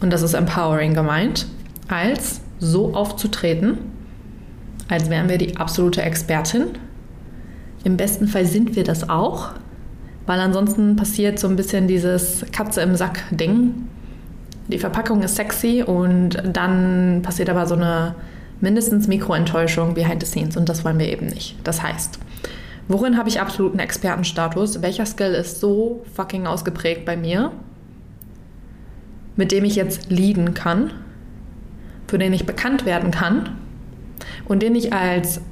und 0.00 0.12
das 0.12 0.22
ist 0.22 0.34
empowering 0.34 0.94
gemeint, 0.94 1.46
als 1.86 2.40
so 2.58 2.94
aufzutreten, 2.94 3.78
als 4.88 5.08
wären 5.08 5.28
wir 5.28 5.38
die 5.38 5.56
absolute 5.56 6.02
Expertin 6.02 6.78
im 7.84 7.96
besten 7.96 8.26
Fall 8.26 8.46
sind 8.46 8.76
wir 8.76 8.82
das 8.82 9.08
auch, 9.08 9.50
weil 10.26 10.40
ansonsten 10.40 10.96
passiert 10.96 11.38
so 11.38 11.46
ein 11.46 11.56
bisschen 11.56 11.86
dieses 11.86 12.44
Katze 12.50 12.80
im 12.80 12.96
Sack-Ding. 12.96 13.74
Die 14.68 14.78
Verpackung 14.78 15.22
ist 15.22 15.36
sexy 15.36 15.84
und 15.86 16.42
dann 16.50 17.20
passiert 17.22 17.50
aber 17.50 17.66
so 17.66 17.74
eine 17.74 18.14
mindestens 18.60 19.06
Mikroenttäuschung 19.06 19.92
behind 19.92 20.22
the 20.22 20.26
scenes 20.26 20.56
und 20.56 20.70
das 20.70 20.84
wollen 20.84 20.98
wir 20.98 21.08
eben 21.08 21.26
nicht. 21.26 21.56
Das 21.64 21.82
heißt, 21.82 22.18
worin 22.88 23.18
habe 23.18 23.28
ich 23.28 23.40
absoluten 23.40 23.78
Expertenstatus? 23.78 24.80
Welcher 24.80 25.04
Skill 25.04 25.34
ist 25.34 25.60
so 25.60 26.02
fucking 26.14 26.46
ausgeprägt 26.46 27.04
bei 27.04 27.18
mir, 27.18 27.52
mit 29.36 29.52
dem 29.52 29.64
ich 29.66 29.76
jetzt 29.76 30.10
leaden 30.10 30.54
kann, 30.54 30.92
für 32.06 32.16
den 32.16 32.32
ich 32.32 32.46
bekannt 32.46 32.86
werden 32.86 33.10
kann 33.10 33.50
und 34.46 34.62
den 34.62 34.74
ich 34.74 34.94
als 34.94 35.42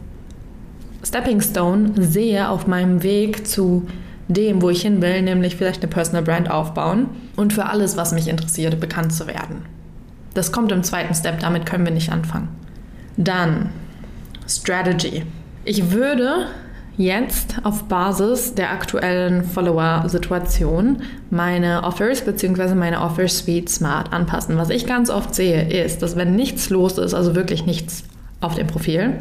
Stepping 1.04 1.40
Stone 1.40 1.92
sehe 1.96 2.48
auf 2.48 2.66
meinem 2.66 3.02
Weg 3.02 3.46
zu 3.46 3.86
dem, 4.28 4.62
wo 4.62 4.70
ich 4.70 4.82
hin 4.82 5.02
will, 5.02 5.22
nämlich 5.22 5.56
vielleicht 5.56 5.82
eine 5.82 5.90
Personal 5.90 6.22
Brand 6.22 6.50
aufbauen 6.50 7.08
und 7.36 7.52
für 7.52 7.66
alles, 7.66 7.96
was 7.96 8.12
mich 8.12 8.28
interessiert, 8.28 8.78
bekannt 8.80 9.12
zu 9.12 9.26
werden. 9.26 9.62
Das 10.34 10.52
kommt 10.52 10.72
im 10.72 10.82
zweiten 10.82 11.14
Step, 11.14 11.40
damit 11.40 11.66
können 11.66 11.84
wir 11.84 11.92
nicht 11.92 12.10
anfangen. 12.10 12.48
Dann 13.16 13.70
Strategy. 14.48 15.24
Ich 15.64 15.90
würde 15.90 16.46
jetzt 16.96 17.56
auf 17.62 17.84
Basis 17.84 18.54
der 18.54 18.70
aktuellen 18.70 19.44
Follower-Situation 19.44 21.02
meine 21.30 21.84
Offers 21.84 22.22
bzw. 22.22 22.74
meine 22.74 23.00
Offer 23.00 23.28
Suite 23.28 23.68
smart 23.68 24.12
anpassen. 24.12 24.56
Was 24.56 24.70
ich 24.70 24.86
ganz 24.86 25.10
oft 25.10 25.34
sehe, 25.34 25.68
ist, 25.84 26.02
dass 26.02 26.16
wenn 26.16 26.34
nichts 26.36 26.70
los 26.70 26.98
ist, 26.98 27.14
also 27.14 27.34
wirklich 27.34 27.66
nichts 27.66 28.04
auf 28.42 28.54
dem 28.54 28.66
Profil, 28.66 29.14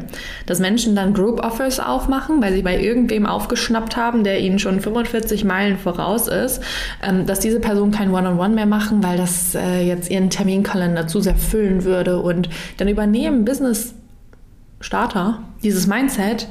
dass 0.46 0.58
Menschen 0.58 0.94
dann 0.94 1.14
Group 1.14 1.42
Offers 1.44 1.80
aufmachen, 1.80 2.42
weil 2.42 2.52
sie 2.52 2.62
bei 2.62 2.78
irgendwem 2.78 3.24
aufgeschnappt 3.24 3.96
haben, 3.96 4.24
der 4.24 4.40
ihnen 4.40 4.58
schon 4.58 4.80
45 4.80 5.44
Meilen 5.44 5.78
voraus 5.78 6.28
ist, 6.28 6.60
ähm, 7.02 7.26
dass 7.26 7.40
diese 7.40 7.60
Person 7.60 7.90
kein 7.90 8.10
One-on-One 8.10 8.40
-on 8.40 8.50
-One 8.50 8.54
mehr 8.54 8.66
machen, 8.66 9.02
weil 9.02 9.16
das 9.16 9.54
äh, 9.54 9.80
jetzt 9.82 10.10
ihren 10.10 10.30
Terminkalender 10.30 11.06
zu 11.06 11.20
sehr 11.20 11.36
füllen 11.36 11.84
würde. 11.84 12.18
Und 12.20 12.48
dann 12.76 12.88
übernehmen 12.88 13.44
Business 13.44 13.94
Starter 14.80 15.38
dieses 15.62 15.86
Mindset 15.86 16.48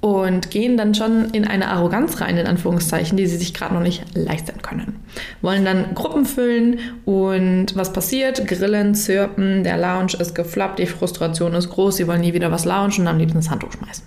und 0.00 0.50
gehen 0.50 0.76
dann 0.76 0.94
schon 0.94 1.30
in 1.30 1.46
eine 1.46 1.68
Arroganz 1.68 2.20
rein, 2.20 2.36
in 2.36 2.46
Anführungszeichen, 2.46 3.16
die 3.16 3.26
sie 3.26 3.36
sich 3.36 3.54
gerade 3.54 3.74
noch 3.74 3.80
nicht 3.80 4.04
leisten 4.14 4.62
können. 4.62 5.00
Wollen 5.42 5.64
dann 5.64 5.94
Gruppen 5.94 6.26
füllen 6.26 6.78
und 7.04 7.74
was 7.74 7.92
passiert? 7.92 8.46
Grillen, 8.46 8.94
zirpen, 8.94 9.64
der 9.64 9.78
Lounge 9.78 10.12
ist 10.18 10.34
geflappt, 10.34 10.78
die 10.78 10.86
Frustration 10.86 11.54
ist 11.54 11.70
groß, 11.70 11.96
sie 11.96 12.06
wollen 12.06 12.20
nie 12.20 12.34
wieder 12.34 12.52
was 12.52 12.64
launchen 12.64 13.02
und 13.02 13.08
am 13.08 13.18
liebsten 13.18 13.38
das 13.38 13.50
Handtuch 13.50 13.72
schmeißen. 13.72 14.04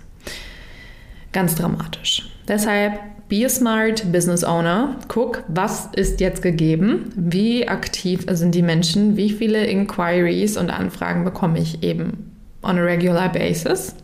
Ganz 1.32 1.54
dramatisch. 1.54 2.28
Deshalb 2.48 2.98
Be 3.30 3.44
a 3.44 3.48
smart 3.48 4.10
business 4.10 4.42
owner. 4.42 4.96
Guck, 5.06 5.44
was 5.46 5.86
ist 5.94 6.18
jetzt 6.18 6.42
gegeben? 6.42 7.12
Wie 7.14 7.68
aktiv 7.68 8.26
sind 8.28 8.56
die 8.56 8.62
Menschen? 8.62 9.16
Wie 9.16 9.30
viele 9.30 9.66
Inquiries 9.66 10.56
und 10.56 10.68
Anfragen 10.68 11.22
bekomme 11.22 11.60
ich 11.60 11.84
eben 11.84 12.32
on 12.64 12.76
a 12.76 12.82
regular 12.82 13.30
basis? 13.30 13.94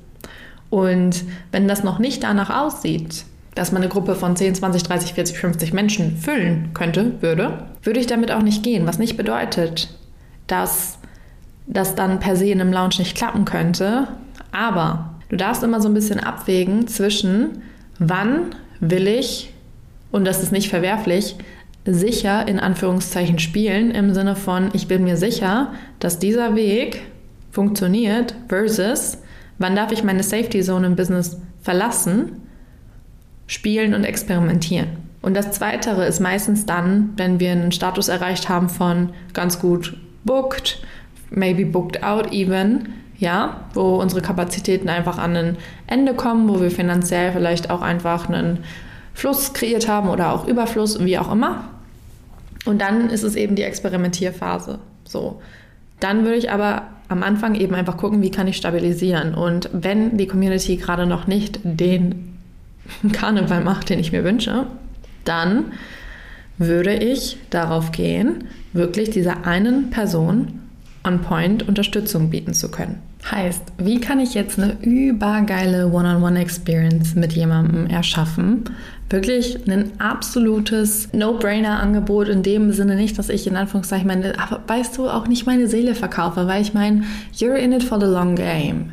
Und 0.70 1.24
wenn 1.52 1.68
das 1.68 1.84
noch 1.84 1.98
nicht 1.98 2.22
danach 2.22 2.50
aussieht, 2.50 3.24
dass 3.54 3.72
man 3.72 3.82
eine 3.82 3.90
Gruppe 3.90 4.14
von 4.14 4.36
10, 4.36 4.56
20, 4.56 4.82
30, 4.82 5.14
40, 5.14 5.38
50 5.38 5.72
Menschen 5.72 6.16
füllen 6.18 6.70
könnte, 6.74 7.12
würde, 7.20 7.66
würde 7.82 8.00
ich 8.00 8.06
damit 8.06 8.30
auch 8.30 8.42
nicht 8.42 8.62
gehen. 8.62 8.86
Was 8.86 8.98
nicht 8.98 9.16
bedeutet, 9.16 9.88
dass 10.46 10.98
das 11.66 11.94
dann 11.94 12.20
per 12.20 12.36
se 12.36 12.46
in 12.46 12.60
einem 12.60 12.72
Lounge 12.72 12.96
nicht 12.98 13.16
klappen 13.16 13.44
könnte. 13.44 14.08
Aber 14.52 15.14
du 15.28 15.36
darfst 15.36 15.62
immer 15.62 15.80
so 15.80 15.88
ein 15.88 15.94
bisschen 15.94 16.20
abwägen 16.20 16.86
zwischen, 16.86 17.62
wann 17.98 18.54
will 18.80 19.08
ich, 19.08 19.52
und 20.12 20.26
das 20.26 20.42
ist 20.42 20.52
nicht 20.52 20.68
verwerflich, 20.68 21.36
sicher 21.84 22.46
in 22.48 22.58
Anführungszeichen 22.58 23.38
spielen, 23.38 23.90
im 23.90 24.12
Sinne 24.12 24.36
von, 24.36 24.70
ich 24.72 24.88
bin 24.88 25.04
mir 25.04 25.16
sicher, 25.16 25.72
dass 25.98 26.18
dieser 26.18 26.56
Weg 26.56 27.02
funktioniert, 27.50 28.34
versus, 28.48 29.18
Wann 29.58 29.76
darf 29.76 29.92
ich 29.92 30.04
meine 30.04 30.22
Safety 30.22 30.60
Zone 30.60 30.86
im 30.86 30.96
Business 30.96 31.38
verlassen, 31.62 32.42
spielen 33.46 33.94
und 33.94 34.04
experimentieren? 34.04 34.88
Und 35.22 35.34
das 35.34 35.50
Zweite 35.50 35.90
ist 35.90 36.20
meistens 36.20 36.66
dann, 36.66 37.12
wenn 37.16 37.40
wir 37.40 37.52
einen 37.52 37.72
Status 37.72 38.08
erreicht 38.08 38.48
haben 38.48 38.68
von 38.68 39.10
ganz 39.32 39.58
gut 39.58 39.96
booked, 40.24 40.80
maybe 41.30 41.64
booked 41.64 42.02
out 42.02 42.32
even, 42.32 42.90
ja, 43.18 43.62
wo 43.74 43.96
unsere 43.96 44.20
Kapazitäten 44.20 44.88
einfach 44.88 45.18
an 45.18 45.36
ein 45.36 45.56
Ende 45.86 46.14
kommen, 46.14 46.48
wo 46.48 46.60
wir 46.60 46.70
finanziell 46.70 47.32
vielleicht 47.32 47.70
auch 47.70 47.80
einfach 47.82 48.28
einen 48.28 48.58
Fluss 49.14 49.54
kreiert 49.54 49.88
haben 49.88 50.10
oder 50.10 50.32
auch 50.32 50.46
Überfluss, 50.46 51.02
wie 51.02 51.18
auch 51.18 51.32
immer. 51.32 51.64
Und 52.66 52.80
dann 52.80 53.08
ist 53.08 53.22
es 53.22 53.34
eben 53.34 53.56
die 53.56 53.62
Experimentierphase. 53.62 54.78
So. 55.04 55.40
Dann 56.00 56.24
würde 56.24 56.36
ich 56.36 56.50
aber 56.50 56.82
am 57.08 57.22
Anfang 57.22 57.54
eben 57.54 57.74
einfach 57.74 57.96
gucken, 57.96 58.22
wie 58.22 58.30
kann 58.30 58.48
ich 58.48 58.56
stabilisieren. 58.56 59.34
Und 59.34 59.70
wenn 59.72 60.16
die 60.16 60.26
Community 60.26 60.76
gerade 60.76 61.06
noch 61.06 61.26
nicht 61.26 61.60
den 61.62 62.38
Karneval 63.12 63.62
macht, 63.62 63.90
den 63.90 63.98
ich 63.98 64.12
mir 64.12 64.24
wünsche, 64.24 64.66
dann 65.24 65.72
würde 66.58 66.94
ich 66.94 67.36
darauf 67.50 67.92
gehen, 67.92 68.44
wirklich 68.72 69.10
dieser 69.10 69.46
einen 69.46 69.90
Person 69.90 70.60
on 71.04 71.20
point 71.20 71.66
Unterstützung 71.68 72.30
bieten 72.30 72.54
zu 72.54 72.70
können. 72.70 73.00
Heißt, 73.30 73.62
wie 73.78 74.00
kann 74.00 74.20
ich 74.20 74.34
jetzt 74.34 74.58
eine 74.58 74.76
übergeile 74.82 75.88
One-on-One-Experience 75.90 77.16
mit 77.16 77.32
jemandem 77.32 77.86
erschaffen? 77.86 78.64
Wirklich 79.10 79.58
ein 79.68 79.92
absolutes 79.98 81.12
No-Brainer-Angebot 81.12 82.28
in 82.28 82.44
dem 82.44 82.72
Sinne 82.72 82.94
nicht, 82.94 83.18
dass 83.18 83.28
ich 83.28 83.46
in 83.46 83.56
Anführungszeichen 83.56 84.06
meine, 84.06 84.38
aber 84.38 84.62
weißt 84.66 84.96
du, 84.96 85.08
auch 85.08 85.26
nicht 85.26 85.44
meine 85.44 85.66
Seele 85.66 85.96
verkaufe, 85.96 86.46
weil 86.46 86.62
ich 86.62 86.72
meine, 86.72 87.02
you're 87.34 87.56
in 87.56 87.72
it 87.72 87.82
for 87.82 88.00
the 88.00 88.06
long 88.06 88.36
game 88.36 88.90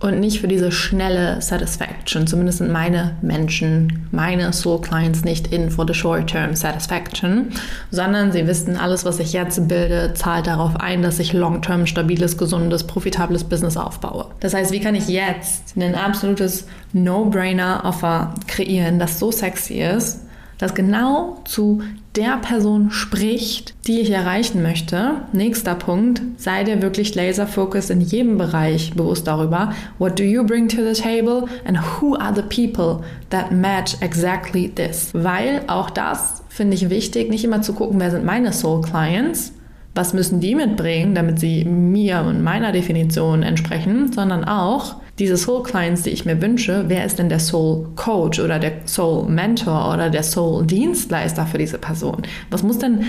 und 0.00 0.20
nicht 0.20 0.40
für 0.40 0.48
diese 0.48 0.70
schnelle 0.70 1.42
Satisfaction. 1.42 2.26
Zumindest 2.26 2.58
sind 2.58 2.70
meine 2.70 3.16
Menschen, 3.20 4.06
meine 4.12 4.52
Soul 4.52 4.80
Clients 4.80 5.24
nicht 5.24 5.52
in 5.52 5.70
for 5.70 5.86
the 5.86 5.94
short-term 5.94 6.54
Satisfaction, 6.54 7.48
sondern 7.90 8.30
sie 8.30 8.46
wissen, 8.46 8.76
alles, 8.76 9.04
was 9.04 9.18
ich 9.18 9.32
jetzt 9.32 9.66
bilde, 9.66 10.14
zahlt 10.14 10.46
darauf 10.46 10.76
ein, 10.76 11.02
dass 11.02 11.18
ich 11.18 11.32
long-term 11.32 11.86
stabiles, 11.86 12.38
gesundes, 12.38 12.84
profitables 12.84 13.44
Business 13.44 13.76
aufbaue. 13.76 14.26
Das 14.40 14.54
heißt, 14.54 14.72
wie 14.72 14.80
kann 14.80 14.94
ich 14.94 15.08
jetzt 15.08 15.76
ein 15.76 15.94
absolutes 15.94 16.66
No-Brainer-Offer 16.92 18.34
kreieren, 18.46 18.98
das 18.98 19.18
so 19.18 19.32
sexy 19.32 19.80
ist, 19.80 20.20
das 20.58 20.74
genau 20.74 21.40
zu 21.44 21.82
der 22.16 22.36
Person 22.38 22.90
spricht, 22.90 23.74
die 23.86 24.00
ich 24.00 24.10
erreichen 24.10 24.60
möchte. 24.62 25.22
Nächster 25.32 25.76
Punkt, 25.76 26.20
sei 26.36 26.64
dir 26.64 26.82
wirklich 26.82 27.14
laser-focused 27.14 27.90
in 27.90 28.00
jedem 28.00 28.38
Bereich 28.38 28.92
bewusst 28.94 29.26
darüber, 29.28 29.72
what 29.98 30.18
do 30.18 30.24
you 30.24 30.44
bring 30.44 30.68
to 30.68 30.78
the 30.78 31.00
table 31.00 31.44
and 31.64 31.78
who 31.78 32.16
are 32.16 32.34
the 32.34 32.42
people 32.42 33.04
that 33.30 33.52
match 33.52 33.96
exactly 34.00 34.68
this. 34.68 35.10
Weil 35.12 35.62
auch 35.68 35.90
das 35.90 36.42
finde 36.48 36.74
ich 36.74 36.90
wichtig, 36.90 37.30
nicht 37.30 37.44
immer 37.44 37.62
zu 37.62 37.72
gucken, 37.72 38.00
wer 38.00 38.10
sind 38.10 38.24
meine 38.24 38.52
Soul 38.52 38.82
Clients, 38.82 39.52
was 39.94 40.12
müssen 40.12 40.40
die 40.40 40.54
mitbringen, 40.54 41.14
damit 41.14 41.38
sie 41.38 41.64
mir 41.64 42.20
und 42.20 42.42
meiner 42.42 42.72
Definition 42.72 43.42
entsprechen, 43.42 44.12
sondern 44.12 44.44
auch, 44.44 44.96
diese 45.18 45.36
Soul 45.36 45.62
Clients, 45.62 46.02
die 46.02 46.10
ich 46.10 46.24
mir 46.24 46.40
wünsche, 46.40 46.84
wer 46.88 47.04
ist 47.04 47.18
denn 47.18 47.28
der 47.28 47.40
Soul 47.40 47.88
Coach 47.96 48.40
oder 48.40 48.58
der 48.58 48.72
Soul 48.86 49.28
Mentor 49.28 49.92
oder 49.92 50.10
der 50.10 50.22
Soul 50.22 50.66
Dienstleister 50.66 51.46
für 51.46 51.58
diese 51.58 51.78
Person? 51.78 52.22
Was 52.50 52.62
muss 52.62 52.78
denn 52.78 53.04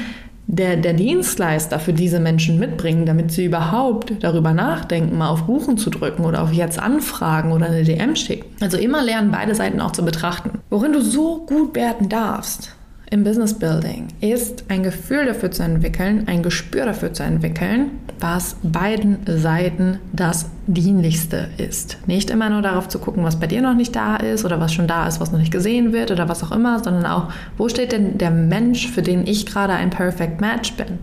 der, 0.47 0.77
der 0.77 0.93
Dienstleister 0.93 1.79
für 1.79 1.93
diese 1.93 2.19
Menschen 2.19 2.57
mitbringen, 2.57 3.05
damit 3.05 3.31
sie 3.31 3.45
überhaupt 3.45 4.13
darüber 4.21 4.51
nachdenken, 4.51 5.15
mal 5.15 5.29
auf 5.29 5.43
Buchen 5.43 5.77
zu 5.77 5.91
drücken 5.91 6.25
oder 6.25 6.41
auf 6.41 6.51
jetzt 6.51 6.79
anfragen 6.79 7.51
oder 7.51 7.67
eine 7.67 7.83
DM 7.83 8.15
schicken? 8.15 8.47
Also 8.59 8.77
immer 8.77 9.03
lernen, 9.03 9.29
beide 9.31 9.53
Seiten 9.53 9.79
auch 9.79 9.91
zu 9.91 10.03
betrachten. 10.03 10.59
Worin 10.71 10.93
du 10.93 11.01
so 11.01 11.45
gut 11.45 11.75
werden 11.75 12.09
darfst, 12.09 12.75
im 13.11 13.23
Business 13.23 13.53
Building 13.53 14.07
ist 14.21 14.65
ein 14.67 14.83
Gefühl 14.83 15.25
dafür 15.25 15.49
zu 15.49 15.63
entwickeln, 15.63 16.23
ein 16.27 16.43
Gespür 16.43 16.85
dafür 16.85 17.11
zu 17.11 17.23
entwickeln, 17.23 17.91
was 18.19 18.57
beiden 18.61 19.17
Seiten 19.25 19.99
das 20.13 20.49
Dienlichste 20.67 21.47
ist. 21.57 21.97
Nicht 22.05 22.29
immer 22.29 22.49
nur 22.49 22.61
darauf 22.61 22.87
zu 22.87 22.99
gucken, 22.99 23.23
was 23.23 23.39
bei 23.39 23.47
dir 23.47 23.61
noch 23.61 23.73
nicht 23.73 23.95
da 23.95 24.17
ist 24.17 24.45
oder 24.45 24.59
was 24.59 24.73
schon 24.73 24.87
da 24.87 25.07
ist, 25.07 25.19
was 25.19 25.31
noch 25.31 25.39
nicht 25.39 25.51
gesehen 25.51 25.91
wird 25.91 26.11
oder 26.11 26.29
was 26.29 26.43
auch 26.43 26.51
immer, 26.51 26.83
sondern 26.83 27.05
auch, 27.05 27.31
wo 27.57 27.67
steht 27.67 27.91
denn 27.91 28.17
der 28.17 28.31
Mensch, 28.31 28.87
für 28.87 29.01
den 29.01 29.25
ich 29.25 29.45
gerade 29.45 29.73
ein 29.73 29.89
Perfect 29.89 30.39
Match 30.39 30.73
bin? 30.73 30.99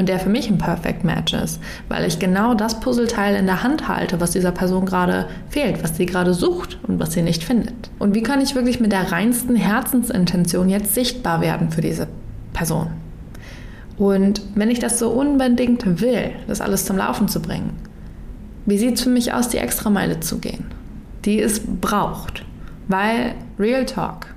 Und 0.00 0.08
der 0.08 0.18
für 0.18 0.30
mich 0.30 0.48
ein 0.48 0.56
Perfect 0.56 1.04
Match 1.04 1.34
ist, 1.34 1.60
weil 1.88 2.06
ich 2.06 2.18
genau 2.18 2.54
das 2.54 2.80
Puzzleteil 2.80 3.36
in 3.36 3.44
der 3.44 3.62
Hand 3.62 3.86
halte, 3.86 4.18
was 4.18 4.30
dieser 4.30 4.50
Person 4.50 4.86
gerade 4.86 5.28
fehlt, 5.50 5.82
was 5.82 5.96
sie 5.96 6.06
gerade 6.06 6.32
sucht 6.32 6.78
und 6.88 6.98
was 6.98 7.12
sie 7.12 7.20
nicht 7.20 7.44
findet. 7.44 7.90
Und 7.98 8.14
wie 8.14 8.22
kann 8.22 8.40
ich 8.40 8.54
wirklich 8.54 8.80
mit 8.80 8.92
der 8.92 9.12
reinsten 9.12 9.56
Herzensintention 9.56 10.70
jetzt 10.70 10.94
sichtbar 10.94 11.42
werden 11.42 11.70
für 11.70 11.82
diese 11.82 12.08
Person? 12.54 12.88
Und 13.98 14.40
wenn 14.54 14.70
ich 14.70 14.78
das 14.78 14.98
so 14.98 15.10
unbedingt 15.10 16.00
will, 16.00 16.30
das 16.48 16.62
alles 16.62 16.86
zum 16.86 16.96
Laufen 16.96 17.28
zu 17.28 17.42
bringen, 17.42 17.76
wie 18.64 18.78
sieht 18.78 18.94
es 18.94 19.02
für 19.02 19.10
mich 19.10 19.34
aus, 19.34 19.50
die 19.50 19.58
Extrameile 19.58 20.20
zu 20.20 20.38
gehen, 20.38 20.64
die 21.26 21.42
es 21.42 21.60
braucht? 21.60 22.46
Weil 22.88 23.34
Real 23.58 23.84
Talk, 23.84 24.28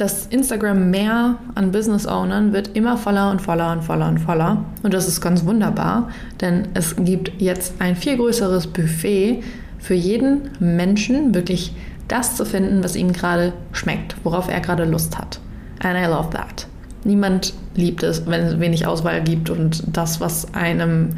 das 0.00 0.26
Instagram 0.26 0.90
mehr 0.90 1.36
an 1.54 1.72
Business 1.72 2.06
Ownern 2.06 2.54
wird 2.54 2.74
immer 2.74 2.96
voller 2.96 3.30
und 3.30 3.42
voller 3.42 3.70
und 3.70 3.82
voller 3.82 4.08
und 4.08 4.18
voller. 4.18 4.64
Und 4.82 4.94
das 4.94 5.06
ist 5.06 5.20
ganz 5.20 5.44
wunderbar, 5.44 6.08
denn 6.40 6.68
es 6.72 6.96
gibt 6.96 7.32
jetzt 7.38 7.74
ein 7.80 7.96
viel 7.96 8.16
größeres 8.16 8.68
Buffet 8.68 9.42
für 9.78 9.94
jeden 9.94 10.50
Menschen, 10.58 11.34
wirklich 11.34 11.74
das 12.08 12.34
zu 12.34 12.46
finden, 12.46 12.82
was 12.82 12.96
ihm 12.96 13.12
gerade 13.12 13.52
schmeckt, 13.72 14.16
worauf 14.24 14.48
er 14.48 14.60
gerade 14.60 14.86
Lust 14.86 15.18
hat. 15.18 15.38
And 15.82 15.98
I 15.98 16.06
love 16.10 16.30
that. 16.30 16.66
Niemand 17.04 17.52
liebt 17.74 18.02
es, 18.02 18.26
wenn 18.26 18.40
es 18.40 18.60
wenig 18.60 18.86
Auswahl 18.86 19.22
gibt 19.22 19.50
und 19.50 19.84
das, 19.86 20.18
was 20.18 20.54
einem 20.54 21.10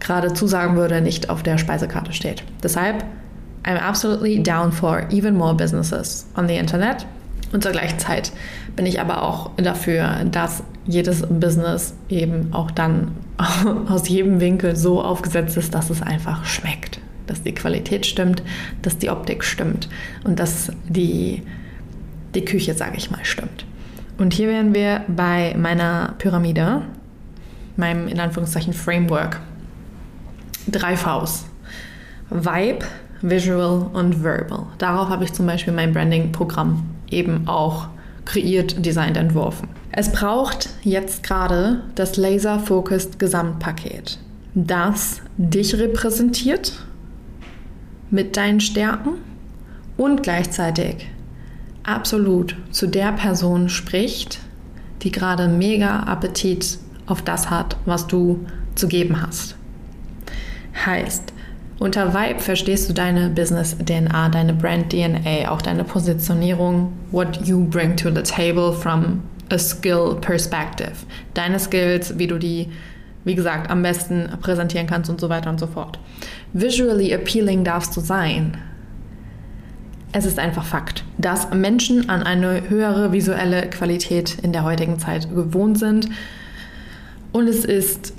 gerade 0.00 0.34
zusagen 0.34 0.76
würde, 0.76 1.00
nicht 1.00 1.30
auf 1.30 1.42
der 1.42 1.56
Speisekarte 1.56 2.12
steht. 2.12 2.44
Deshalb, 2.62 3.04
I'm 3.64 3.78
absolutely 3.78 4.42
down 4.42 4.70
for 4.70 5.06
even 5.10 5.34
more 5.34 5.54
businesses 5.54 6.26
on 6.36 6.46
the 6.46 6.56
Internet 6.56 7.06
und 7.52 7.62
zur 7.62 7.72
gleichen 7.72 7.98
Zeit 7.98 8.32
bin 8.76 8.86
ich 8.86 9.00
aber 9.00 9.22
auch 9.22 9.50
dafür, 9.56 10.24
dass 10.30 10.62
jedes 10.86 11.22
Business 11.22 11.94
eben 12.08 12.52
auch 12.52 12.70
dann 12.70 13.12
aus 13.88 14.08
jedem 14.08 14.40
Winkel 14.40 14.74
so 14.74 15.02
aufgesetzt 15.02 15.56
ist, 15.56 15.74
dass 15.74 15.90
es 15.90 16.02
einfach 16.02 16.44
schmeckt. 16.44 16.98
Dass 17.26 17.42
die 17.42 17.54
Qualität 17.54 18.06
stimmt, 18.06 18.42
dass 18.80 18.98
die 18.98 19.10
Optik 19.10 19.44
stimmt 19.44 19.88
und 20.24 20.40
dass 20.40 20.72
die, 20.88 21.42
die 22.34 22.44
Küche, 22.44 22.74
sage 22.74 22.96
ich 22.96 23.10
mal, 23.10 23.24
stimmt. 23.24 23.64
Und 24.18 24.34
hier 24.34 24.48
wären 24.48 24.74
wir 24.74 25.02
bei 25.08 25.54
meiner 25.56 26.14
Pyramide, 26.18 26.82
meinem 27.76 28.08
in 28.08 28.18
Anführungszeichen 28.18 28.72
Framework. 28.72 29.40
Drei 30.68 30.96
Vs. 30.96 31.46
Vibe, 32.30 32.84
Visual 33.20 33.90
und 33.92 34.22
Verbal. 34.22 34.66
Darauf 34.78 35.08
habe 35.08 35.24
ich 35.24 35.32
zum 35.32 35.46
Beispiel 35.46 35.72
mein 35.72 35.92
Branding-Programm 35.92 36.91
eben 37.12 37.48
auch 37.48 37.88
kreiert, 38.24 38.84
designt, 38.84 39.16
entworfen. 39.16 39.68
Es 39.90 40.10
braucht 40.12 40.70
jetzt 40.82 41.22
gerade 41.22 41.82
das 41.94 42.16
Laser-Focused 42.16 43.18
Gesamtpaket, 43.18 44.18
das 44.54 45.20
dich 45.36 45.74
repräsentiert 45.74 46.72
mit 48.10 48.36
deinen 48.36 48.60
Stärken 48.60 49.14
und 49.96 50.22
gleichzeitig 50.22 51.08
absolut 51.82 52.56
zu 52.70 52.86
der 52.86 53.12
Person 53.12 53.68
spricht, 53.68 54.38
die 55.02 55.10
gerade 55.10 55.48
mega 55.48 56.00
Appetit 56.00 56.78
auf 57.06 57.22
das 57.22 57.50
hat, 57.50 57.76
was 57.84 58.06
du 58.06 58.46
zu 58.74 58.88
geben 58.88 59.20
hast. 59.20 59.56
Heißt, 60.86 61.32
unter 61.78 62.14
Vibe 62.14 62.40
verstehst 62.40 62.88
du 62.88 62.92
deine 62.92 63.28
Business-DNA, 63.30 64.28
deine 64.28 64.54
Brand-DNA, 64.54 65.50
auch 65.50 65.62
deine 65.62 65.84
Positionierung, 65.84 66.92
what 67.10 67.46
you 67.46 67.64
bring 67.64 67.96
to 67.96 68.10
the 68.10 68.22
table 68.22 68.72
from 68.72 69.22
a 69.50 69.58
skill 69.58 70.16
perspective. 70.20 71.06
Deine 71.34 71.58
Skills, 71.58 72.18
wie 72.18 72.26
du 72.26 72.38
die, 72.38 72.68
wie 73.24 73.34
gesagt, 73.34 73.70
am 73.70 73.82
besten 73.82 74.28
präsentieren 74.40 74.86
kannst 74.86 75.10
und 75.10 75.20
so 75.20 75.28
weiter 75.28 75.50
und 75.50 75.60
so 75.60 75.66
fort. 75.66 75.98
Visually 76.52 77.12
appealing 77.12 77.64
darfst 77.64 77.96
du 77.96 78.00
sein. 78.00 78.56
Es 80.12 80.26
ist 80.26 80.38
einfach 80.38 80.64
Fakt, 80.64 81.04
dass 81.16 81.50
Menschen 81.52 82.10
an 82.10 82.22
eine 82.22 82.68
höhere 82.68 83.12
visuelle 83.12 83.68
Qualität 83.70 84.38
in 84.42 84.52
der 84.52 84.62
heutigen 84.62 84.98
Zeit 84.98 85.34
gewohnt 85.34 85.78
sind. 85.78 86.08
Und 87.32 87.48
es 87.48 87.64
ist 87.64 88.12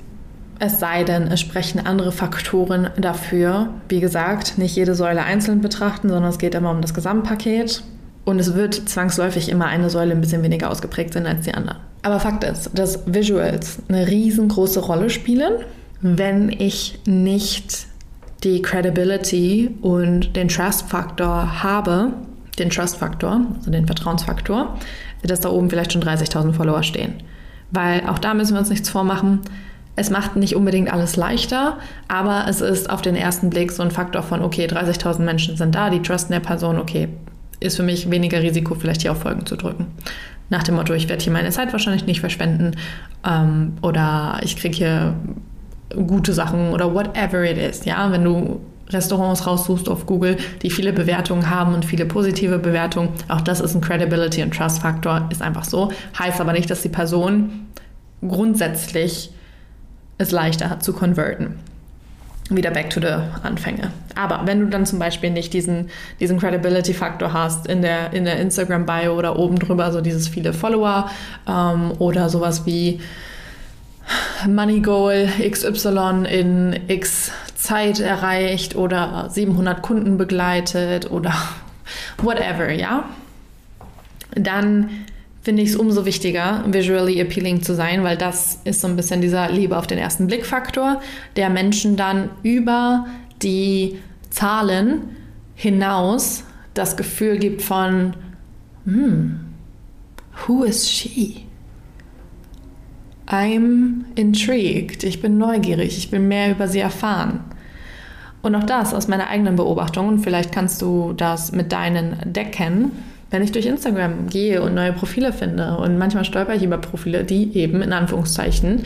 es 0.64 0.80
sei 0.80 1.04
denn, 1.04 1.28
es 1.28 1.40
sprechen 1.40 1.84
andere 1.86 2.12
Faktoren 2.12 2.90
dafür. 2.96 3.68
Wie 3.88 4.00
gesagt, 4.00 4.58
nicht 4.58 4.76
jede 4.76 4.94
Säule 4.94 5.22
einzeln 5.22 5.60
betrachten, 5.60 6.08
sondern 6.08 6.30
es 6.30 6.38
geht 6.38 6.54
immer 6.54 6.70
um 6.70 6.80
das 6.80 6.94
Gesamtpaket. 6.94 7.82
Und 8.24 8.38
es 8.38 8.54
wird 8.54 8.74
zwangsläufig 8.74 9.50
immer 9.50 9.66
eine 9.66 9.90
Säule 9.90 10.12
ein 10.12 10.20
bisschen 10.20 10.42
weniger 10.42 10.70
ausgeprägt 10.70 11.12
sein 11.12 11.26
als 11.26 11.44
die 11.44 11.52
andere. 11.54 11.76
Aber 12.02 12.20
Fakt 12.20 12.44
ist, 12.44 12.70
dass 12.74 13.00
Visuals 13.06 13.78
eine 13.88 14.06
riesengroße 14.06 14.80
Rolle 14.80 15.10
spielen, 15.10 15.52
wenn 16.00 16.50
ich 16.50 16.98
nicht 17.06 17.86
die 18.42 18.62
Credibility 18.62 19.74
und 19.80 20.36
den 20.36 20.48
Trust-Faktor 20.48 21.62
habe, 21.62 22.12
den 22.58 22.70
Trust-Faktor, 22.70 23.40
also 23.56 23.70
den 23.70 23.86
Vertrauensfaktor, 23.86 24.78
dass 25.22 25.40
da 25.40 25.50
oben 25.50 25.70
vielleicht 25.70 25.92
schon 25.92 26.02
30.000 26.02 26.52
Follower 26.52 26.82
stehen. 26.82 27.14
Weil 27.70 28.06
auch 28.06 28.18
da 28.18 28.34
müssen 28.34 28.54
wir 28.54 28.60
uns 28.60 28.70
nichts 28.70 28.88
vormachen. 28.88 29.40
Es 29.96 30.10
macht 30.10 30.36
nicht 30.36 30.56
unbedingt 30.56 30.92
alles 30.92 31.16
leichter, 31.16 31.78
aber 32.08 32.46
es 32.48 32.60
ist 32.60 32.90
auf 32.90 33.00
den 33.00 33.14
ersten 33.14 33.50
Blick 33.50 33.70
so 33.70 33.82
ein 33.82 33.90
Faktor 33.90 34.22
von, 34.22 34.42
okay, 34.42 34.66
30.000 34.66 35.20
Menschen 35.20 35.56
sind 35.56 35.74
da, 35.74 35.90
die 35.90 36.02
trusten 36.02 36.32
der 36.32 36.40
Person, 36.40 36.78
okay, 36.78 37.08
ist 37.60 37.76
für 37.76 37.84
mich 37.84 38.10
weniger 38.10 38.42
Risiko, 38.42 38.74
vielleicht 38.74 39.02
hier 39.02 39.12
auf 39.12 39.20
Folgen 39.20 39.46
zu 39.46 39.56
drücken. 39.56 39.86
Nach 40.50 40.62
dem 40.62 40.74
Motto, 40.74 40.92
ich 40.92 41.08
werde 41.08 41.22
hier 41.22 41.32
meine 41.32 41.50
Zeit 41.50 41.72
wahrscheinlich 41.72 42.06
nicht 42.06 42.20
verschwenden 42.20 42.72
ähm, 43.26 43.74
oder 43.82 44.40
ich 44.42 44.56
kriege 44.56 44.76
hier 44.76 45.14
gute 46.06 46.32
Sachen 46.32 46.70
oder 46.70 46.92
whatever 46.92 47.44
it 47.44 47.56
is. 47.56 47.84
Ja, 47.84 48.10
wenn 48.10 48.24
du 48.24 48.60
Restaurants 48.90 49.46
raussuchst 49.46 49.88
auf 49.88 50.06
Google, 50.06 50.36
die 50.62 50.70
viele 50.70 50.92
Bewertungen 50.92 51.48
haben 51.48 51.74
und 51.74 51.84
viele 51.84 52.04
positive 52.04 52.58
Bewertungen, 52.58 53.10
auch 53.28 53.40
das 53.40 53.60
ist 53.60 53.74
ein 53.74 53.80
Credibility 53.80 54.42
und 54.42 54.54
Trust 54.54 54.82
Faktor, 54.82 55.28
ist 55.30 55.40
einfach 55.40 55.64
so. 55.64 55.90
Heißt 56.18 56.40
aber 56.40 56.52
nicht, 56.52 56.68
dass 56.68 56.82
die 56.82 56.88
Person 56.88 57.66
grundsätzlich 58.26 59.30
es 60.18 60.30
leichter 60.30 60.70
hat 60.70 60.82
zu 60.84 60.92
konverten. 60.92 61.58
Wieder 62.50 62.70
back 62.70 62.90
to 62.90 63.00
the 63.00 63.14
Anfänge. 63.42 63.90
Aber 64.14 64.42
wenn 64.44 64.60
du 64.60 64.66
dann 64.66 64.84
zum 64.84 64.98
Beispiel 64.98 65.30
nicht 65.30 65.54
diesen, 65.54 65.88
diesen 66.20 66.38
Credibility-Faktor 66.38 67.32
hast 67.32 67.66
in 67.66 67.80
der, 67.80 68.12
in 68.12 68.24
der 68.24 68.38
Instagram-Bio 68.38 69.16
oder 69.16 69.38
oben 69.38 69.58
drüber, 69.58 69.90
so 69.92 70.02
dieses 70.02 70.28
viele 70.28 70.52
Follower 70.52 71.10
ähm, 71.48 71.92
oder 71.98 72.28
sowas 72.28 72.66
wie 72.66 73.00
Money 74.46 74.80
Goal 74.80 75.28
XY 75.50 76.26
in 76.28 76.80
X 76.88 77.32
Zeit 77.54 78.00
erreicht 78.00 78.76
oder 78.76 79.28
700 79.30 79.80
Kunden 79.80 80.18
begleitet 80.18 81.10
oder 81.10 81.32
whatever, 82.18 82.70
ja, 82.70 83.04
dann 84.34 84.90
finde 85.44 85.62
ich 85.62 85.70
es 85.70 85.76
umso 85.76 86.06
wichtiger, 86.06 86.64
visually 86.66 87.20
appealing 87.20 87.62
zu 87.62 87.74
sein, 87.74 88.02
weil 88.02 88.16
das 88.16 88.60
ist 88.64 88.80
so 88.80 88.88
ein 88.88 88.96
bisschen 88.96 89.20
dieser 89.20 89.50
Liebe 89.50 89.76
auf 89.76 89.86
den 89.86 89.98
ersten 89.98 90.26
Blick 90.26 90.46
Faktor, 90.46 91.02
der 91.36 91.50
Menschen 91.50 91.96
dann 91.96 92.30
über 92.42 93.06
die 93.42 93.98
Zahlen 94.30 95.02
hinaus 95.54 96.44
das 96.72 96.96
Gefühl 96.96 97.38
gibt 97.38 97.60
von, 97.60 98.14
hmm, 98.86 99.38
who 100.46 100.64
is 100.64 100.88
she? 100.90 101.44
I'm 103.26 104.04
intrigued, 104.14 105.04
ich 105.04 105.20
bin 105.20 105.38
neugierig, 105.38 105.98
ich 105.98 106.10
will 106.10 106.20
mehr 106.20 106.50
über 106.50 106.68
sie 106.68 106.80
erfahren. 106.80 107.40
Und 108.40 108.54
auch 108.54 108.64
das 108.64 108.94
aus 108.94 109.08
meiner 109.08 109.28
eigenen 109.28 109.56
Beobachtung, 109.56 110.08
und 110.08 110.18
vielleicht 110.20 110.52
kannst 110.52 110.80
du 110.82 111.12
das 111.12 111.52
mit 111.52 111.72
deinen 111.72 112.16
Decken 112.32 112.92
wenn 113.34 113.42
ich 113.42 113.50
durch 113.50 113.66
Instagram 113.66 114.28
gehe 114.28 114.62
und 114.62 114.74
neue 114.74 114.92
Profile 114.92 115.32
finde 115.32 115.76
und 115.78 115.98
manchmal 115.98 116.24
stolper 116.24 116.54
ich 116.54 116.62
über 116.62 116.78
Profile, 116.78 117.24
die 117.24 117.58
eben 117.58 117.82
in 117.82 117.92
Anführungszeichen 117.92 118.84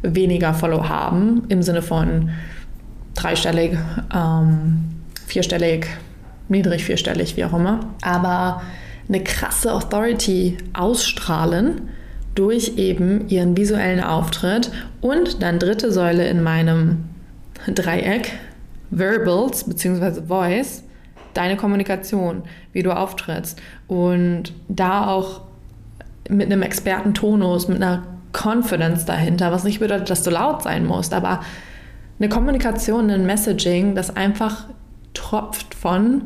weniger 0.00 0.54
Follow 0.54 0.88
haben, 0.88 1.42
im 1.50 1.62
Sinne 1.62 1.82
von 1.82 2.30
dreistellig, 3.14 3.76
ähm, 4.14 4.84
vierstellig, 5.26 5.86
niedrig 6.48 6.84
vierstellig, 6.84 7.36
wie 7.36 7.44
auch 7.44 7.52
immer, 7.52 7.80
aber 8.00 8.62
eine 9.10 9.22
krasse 9.22 9.74
Authority 9.74 10.56
ausstrahlen 10.72 11.82
durch 12.34 12.78
eben 12.78 13.28
ihren 13.28 13.58
visuellen 13.58 14.02
Auftritt 14.02 14.72
und 15.02 15.42
dann 15.42 15.58
dritte 15.58 15.92
Säule 15.92 16.26
in 16.28 16.42
meinem 16.42 17.04
Dreieck, 17.66 18.32
Verbals 18.90 19.64
bzw. 19.64 20.22
Voice, 20.26 20.82
deine 21.34 21.56
Kommunikation, 21.56 22.42
wie 22.72 22.82
du 22.82 22.94
auftrittst 22.96 23.60
und 23.88 24.52
da 24.68 25.06
auch 25.08 25.42
mit 26.28 26.46
einem 26.46 26.62
Expertentonus, 26.62 27.68
mit 27.68 27.76
einer 27.76 28.04
Confidence 28.32 29.04
dahinter, 29.04 29.52
was 29.52 29.64
nicht 29.64 29.80
bedeutet, 29.80 30.08
dass 30.10 30.22
du 30.22 30.30
laut 30.30 30.62
sein 30.62 30.86
musst, 30.86 31.12
aber 31.12 31.40
eine 32.18 32.28
Kommunikation, 32.28 33.10
ein 33.10 33.26
Messaging, 33.26 33.94
das 33.94 34.14
einfach 34.16 34.66
tropft 35.14 35.74
von 35.74 36.22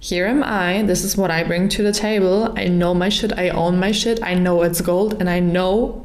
Here 0.00 0.28
am 0.28 0.42
I, 0.42 0.84
this 0.86 1.02
is 1.02 1.16
what 1.16 1.30
I 1.30 1.44
bring 1.44 1.68
to 1.70 1.82
the 1.82 1.92
table, 1.92 2.52
I 2.58 2.68
know 2.68 2.92
my 2.94 3.10
shit, 3.10 3.32
I 3.38 3.50
own 3.50 3.78
my 3.78 3.92
shit, 3.92 4.20
I 4.22 4.34
know 4.34 4.62
it's 4.62 4.82
gold 4.84 5.18
and 5.18 5.30
I 5.30 5.40
know 5.40 6.04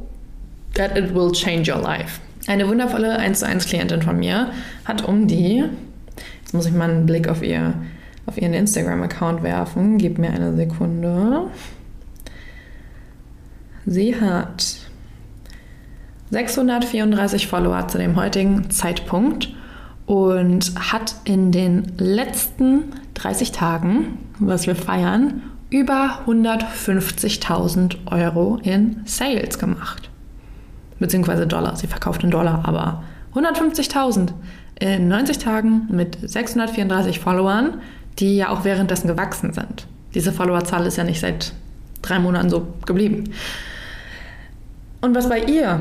that 0.74 0.96
it 0.96 1.14
will 1.14 1.32
change 1.32 1.70
your 1.70 1.82
life. 1.82 2.20
Eine 2.46 2.66
wundervolle 2.66 3.18
1 3.18 3.40
zu 3.40 3.46
1 3.46 3.66
Klientin 3.66 4.00
von 4.00 4.18
mir 4.18 4.52
hat 4.86 5.06
um 5.06 5.26
die, 5.26 5.64
jetzt 6.40 6.54
muss 6.54 6.64
ich 6.64 6.72
mal 6.72 6.88
einen 6.88 7.04
Blick 7.04 7.28
auf 7.28 7.42
ihr 7.42 7.74
auf 8.26 8.40
ihren 8.40 8.54
Instagram-Account 8.54 9.42
werfen. 9.42 9.98
Gib 9.98 10.18
mir 10.18 10.30
eine 10.30 10.54
Sekunde. 10.54 11.50
Sie 13.86 14.20
hat 14.20 14.76
634 16.30 17.48
Follower 17.48 17.88
zu 17.88 17.98
dem 17.98 18.16
heutigen 18.16 18.70
Zeitpunkt 18.70 19.54
und 20.06 20.72
hat 20.92 21.14
in 21.24 21.50
den 21.52 21.92
letzten 21.98 22.92
30 23.14 23.52
Tagen, 23.52 24.18
was 24.38 24.66
wir 24.66 24.76
feiern, 24.76 25.42
über 25.70 26.20
150.000 26.26 27.96
Euro 28.06 28.58
in 28.62 29.02
Sales 29.04 29.58
gemacht. 29.58 30.10
Beziehungsweise 30.98 31.46
Dollar. 31.46 31.76
Sie 31.76 31.86
verkauft 31.86 32.24
in 32.24 32.30
Dollar, 32.30 32.62
aber 32.64 33.04
150.000 33.34 34.30
in 34.80 35.08
90 35.08 35.38
Tagen 35.38 35.86
mit 35.90 36.18
634 36.20 37.20
Followern, 37.20 37.80
die 38.20 38.36
ja 38.36 38.50
auch 38.50 38.64
währenddessen 38.64 39.08
gewachsen 39.08 39.52
sind. 39.52 39.86
Diese 40.14 40.32
Followerzahl 40.32 40.86
ist 40.86 40.96
ja 40.96 41.04
nicht 41.04 41.20
seit 41.20 41.52
drei 42.02 42.18
Monaten 42.18 42.50
so 42.50 42.66
geblieben. 42.86 43.32
Und 45.00 45.14
was 45.14 45.28
bei 45.28 45.40
ihr 45.40 45.80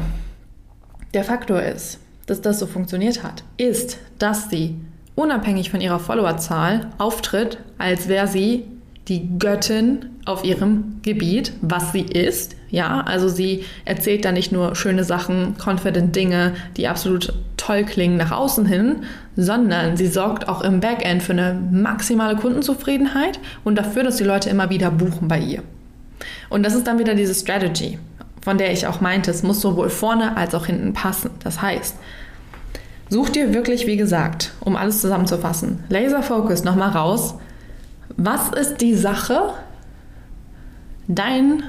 der 1.14 1.24
Faktor 1.24 1.62
ist, 1.62 2.00
dass 2.26 2.42
das 2.42 2.60
so 2.60 2.68
funktioniert 2.68 3.24
hat, 3.24 3.44
ist, 3.58 3.98
dass 4.20 4.50
sie 4.50 4.80
unabhängig 5.16 5.70
von 5.70 5.82
ihrer 5.82 6.00
Followerzahl 6.00 6.92
auftritt, 6.98 7.58
als 7.78 8.08
wäre 8.08 8.28
sie 8.28 8.66
die 9.10 9.28
Göttin 9.40 10.06
auf 10.26 10.44
ihrem 10.44 11.00
Gebiet, 11.02 11.54
was 11.62 11.92
sie 11.92 12.04
ist. 12.04 12.56
Ja, 12.70 13.02
also 13.02 13.28
sie 13.28 13.66
erzählt 13.84 14.24
da 14.24 14.32
nicht 14.32 14.52
nur 14.52 14.76
schöne 14.76 15.04
Sachen, 15.04 15.56
confident 15.58 16.16
Dinge, 16.16 16.54
die 16.78 16.88
absolut 16.88 17.34
toll 17.58 17.84
klingen 17.84 18.18
nach 18.18 18.32
außen 18.32 18.68
hin, 18.68 18.98
sondern 19.36 19.98
sie 19.98 20.08
sorgt 20.08 20.48
auch 20.48 20.62
im 20.62 20.80
Backend 20.80 21.24
für 21.24 21.34
eine 21.34 21.60
maximale 21.72 22.36
Kundenzufriedenheit 22.36 23.40
und 23.64 23.76
dafür, 23.76 24.04
dass 24.04 24.18
die 24.18 24.24
Leute 24.24 24.52
immer 24.52 24.70
wieder 24.70 24.92
buchen 24.92 25.28
bei 25.28 25.40
ihr. 25.40 25.64
Und 26.50 26.64
das 26.64 26.76
ist 26.76 26.86
dann 26.86 27.00
wieder 27.00 27.16
diese 27.16 27.34
Strategy, 27.34 27.98
von 28.42 28.60
der 28.60 28.72
ich 28.72 28.86
auch 28.86 29.02
meinte, 29.02 29.32
es 29.32 29.42
muss 29.42 29.62
sowohl 29.62 29.90
vorne 29.90 30.38
als 30.38 30.54
auch 30.54 30.68
hinten 30.68 30.94
passen. 30.94 31.32
Das 31.44 31.62
heißt, 31.62 31.96
such 33.10 33.30
dir 33.30 33.54
wirklich, 33.56 33.88
wie 33.88 33.98
gesagt, 33.98 34.52
um 34.60 34.76
alles 34.76 35.02
zusammenzufassen, 35.02 35.84
Laser 35.90 36.22
Focus 36.22 36.64
nochmal 36.64 36.90
raus, 36.90 37.36
was 38.20 38.50
ist 38.50 38.82
die 38.82 38.96
Sache, 38.96 39.54
deine 41.08 41.64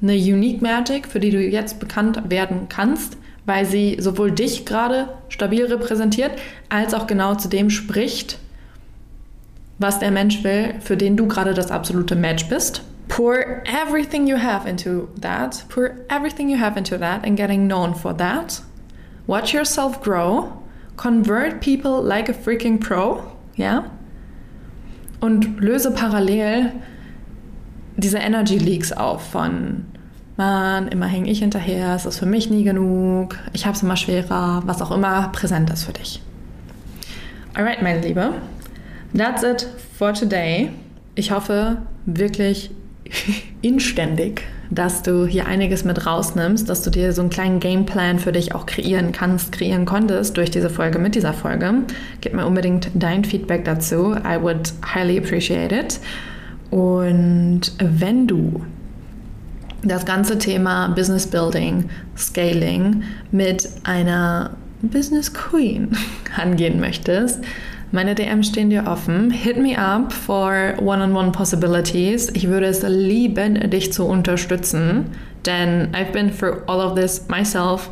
Unique 0.00 0.62
Magic, 0.62 1.08
für 1.08 1.18
die 1.18 1.30
du 1.30 1.38
jetzt 1.40 1.80
bekannt 1.80 2.30
werden 2.30 2.68
kannst, 2.68 3.16
weil 3.44 3.66
sie 3.66 3.96
sowohl 3.98 4.30
dich 4.30 4.64
gerade 4.64 5.08
stabil 5.28 5.66
repräsentiert, 5.66 6.32
als 6.68 6.94
auch 6.94 7.08
genau 7.08 7.34
zu 7.34 7.48
dem 7.48 7.70
spricht, 7.70 8.38
was 9.78 9.98
der 9.98 10.12
Mensch 10.12 10.44
will, 10.44 10.74
für 10.80 10.96
den 10.96 11.16
du 11.16 11.26
gerade 11.26 11.54
das 11.54 11.72
absolute 11.72 12.14
Match 12.14 12.48
bist. 12.48 12.82
Pour 13.08 13.34
everything 13.66 14.28
you 14.28 14.36
have 14.36 14.68
into 14.68 15.08
that. 15.20 15.64
Pour 15.68 15.90
everything 16.08 16.48
you 16.48 16.60
have 16.60 16.78
into 16.78 16.96
that 16.96 17.24
and 17.24 17.36
getting 17.36 17.66
known 17.66 17.96
for 17.96 18.16
that. 18.16 18.62
Watch 19.26 19.52
yourself 19.52 20.00
grow. 20.00 20.52
Convert 20.96 21.60
people 21.60 22.00
like 22.00 22.28
a 22.28 22.32
freaking 22.32 22.78
pro. 22.78 23.24
Ja? 23.56 23.90
Und 25.20 25.60
löse 25.60 25.90
parallel 25.92 26.72
diese 27.96 28.18
Energy 28.18 28.58
Leaks 28.58 28.92
auf 28.92 29.22
von 29.30 29.84
Mann, 30.36 30.88
immer 30.88 31.06
hänge 31.06 31.30
ich 31.30 31.40
hinterher, 31.40 31.94
es 31.94 32.06
ist 32.06 32.18
für 32.18 32.26
mich 32.26 32.48
nie 32.48 32.64
genug, 32.64 33.36
ich 33.52 33.66
habe 33.66 33.76
es 33.76 33.82
immer 33.82 33.96
schwerer, 33.96 34.62
was 34.64 34.80
auch 34.80 34.90
immer 34.90 35.28
präsent 35.28 35.68
ist 35.70 35.84
für 35.84 35.92
dich. 35.92 36.22
Alright, 37.52 37.82
meine 37.82 38.00
Liebe, 38.00 38.32
that's 39.14 39.42
it 39.42 39.66
for 39.98 40.14
today. 40.14 40.70
Ich 41.14 41.30
hoffe 41.30 41.82
wirklich 42.06 42.70
inständig, 43.60 44.42
dass 44.70 45.02
du 45.02 45.26
hier 45.26 45.46
einiges 45.46 45.84
mit 45.84 46.06
rausnimmst, 46.06 46.68
dass 46.68 46.82
du 46.82 46.90
dir 46.90 47.12
so 47.12 47.22
einen 47.22 47.30
kleinen 47.30 47.60
Gameplan 47.60 48.18
für 48.18 48.32
dich 48.32 48.54
auch 48.54 48.66
kreieren 48.66 49.12
kannst, 49.12 49.52
kreieren 49.52 49.84
konntest 49.84 50.36
durch 50.36 50.50
diese 50.50 50.70
Folge 50.70 50.98
mit 50.98 51.16
dieser 51.16 51.32
Folge. 51.32 51.72
Gib 52.20 52.34
mir 52.34 52.46
unbedingt 52.46 52.90
dein 52.94 53.24
Feedback 53.24 53.64
dazu. 53.64 54.14
I 54.14 54.40
would 54.40 54.72
highly 54.94 55.18
appreciate 55.18 55.74
it. 55.74 55.98
Und 56.70 57.72
wenn 57.78 58.28
du 58.28 58.64
das 59.82 60.04
ganze 60.04 60.38
Thema 60.38 60.88
Business 60.88 61.26
Building, 61.26 61.88
Scaling 62.16 63.02
mit 63.32 63.68
einer 63.82 64.50
Business 64.82 65.32
Queen 65.32 65.96
angehen 66.36 66.78
möchtest, 66.78 67.40
meine 67.92 68.14
DMs 68.14 68.48
stehen 68.48 68.70
dir 68.70 68.86
offen. 68.86 69.30
Hit 69.30 69.56
me 69.56 69.76
up 69.78 70.12
for 70.12 70.74
one-on-one 70.80 71.32
possibilities. 71.32 72.30
Ich 72.34 72.48
würde 72.48 72.66
es 72.66 72.82
lieben, 72.82 73.70
dich 73.70 73.92
zu 73.92 74.06
unterstützen, 74.06 75.06
denn 75.46 75.88
I've 75.92 76.12
been 76.12 76.30
through 76.30 76.62
all 76.66 76.80
of 76.80 76.94
this 76.94 77.26
myself. 77.28 77.90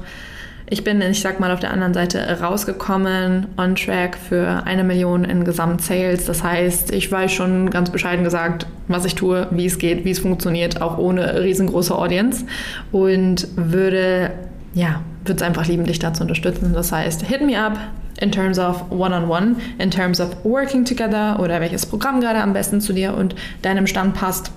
Ich 0.70 0.84
bin, 0.84 1.00
ich 1.00 1.20
sag 1.20 1.40
mal, 1.40 1.50
auf 1.50 1.60
der 1.60 1.72
anderen 1.72 1.94
Seite 1.94 2.40
rausgekommen, 2.40 3.46
on 3.56 3.74
track 3.74 4.18
für 4.18 4.64
eine 4.66 4.84
Million 4.84 5.24
in 5.24 5.44
Gesamtsales. 5.44 6.26
Das 6.26 6.44
heißt, 6.44 6.92
ich 6.92 7.10
weiß 7.10 7.32
schon 7.32 7.70
ganz 7.70 7.90
bescheiden 7.90 8.22
gesagt, 8.22 8.66
was 8.86 9.06
ich 9.06 9.14
tue, 9.14 9.46
wie 9.50 9.64
es 9.64 9.78
geht, 9.78 10.04
wie 10.04 10.10
es 10.10 10.18
funktioniert, 10.18 10.82
auch 10.82 10.98
ohne 10.98 11.42
riesengroße 11.42 11.96
Audience. 11.96 12.44
Und 12.92 13.48
würde, 13.56 14.30
ja, 14.78 15.02
würde 15.24 15.34
es 15.34 15.42
einfach 15.42 15.66
lieben, 15.66 15.84
dich 15.84 15.98
da 15.98 16.14
zu 16.14 16.22
unterstützen. 16.22 16.72
Das 16.72 16.92
heißt, 16.92 17.22
hit 17.22 17.42
me 17.42 17.60
up, 17.60 17.78
in 18.20 18.30
terms 18.30 18.58
of 18.58 18.90
one-on-one, 18.90 19.28
-on 19.28 19.56
-one, 19.56 19.82
in 19.82 19.90
terms 19.90 20.20
of 20.20 20.36
working 20.44 20.84
together 20.84 21.38
oder 21.40 21.60
welches 21.60 21.84
Programm 21.84 22.20
gerade 22.20 22.40
am 22.40 22.52
besten 22.52 22.80
zu 22.80 22.92
dir 22.92 23.14
und 23.14 23.34
deinem 23.62 23.86
Stand 23.86 24.14
passt, 24.14 24.52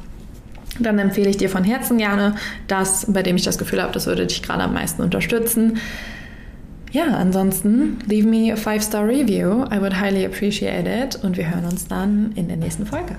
dann 0.80 1.00
empfehle 1.00 1.30
ich 1.30 1.38
dir 1.38 1.50
von 1.50 1.64
Herzen 1.64 1.98
gerne 1.98 2.36
das, 2.68 3.06
bei 3.10 3.24
dem 3.24 3.36
ich 3.36 3.44
das 3.44 3.58
Gefühl 3.58 3.82
habe, 3.82 3.92
das 3.94 4.06
würde 4.06 4.26
dich 4.26 4.42
gerade 4.42 4.64
am 4.64 4.74
meisten 4.74 5.02
unterstützen. 5.02 5.80
Ja, 6.92 7.06
ansonsten 7.06 8.00
leave 8.08 8.28
me 8.28 8.52
a 8.52 8.56
five-star 8.56 9.08
review. 9.08 9.64
I 9.74 9.80
would 9.80 10.00
highly 10.00 10.26
appreciate 10.26 10.88
it 10.88 11.16
und 11.24 11.38
wir 11.38 11.50
hören 11.50 11.66
uns 11.66 11.88
dann 11.88 12.32
in 12.36 12.48
der 12.48 12.58
nächsten 12.58 12.86
Folge. 12.86 13.16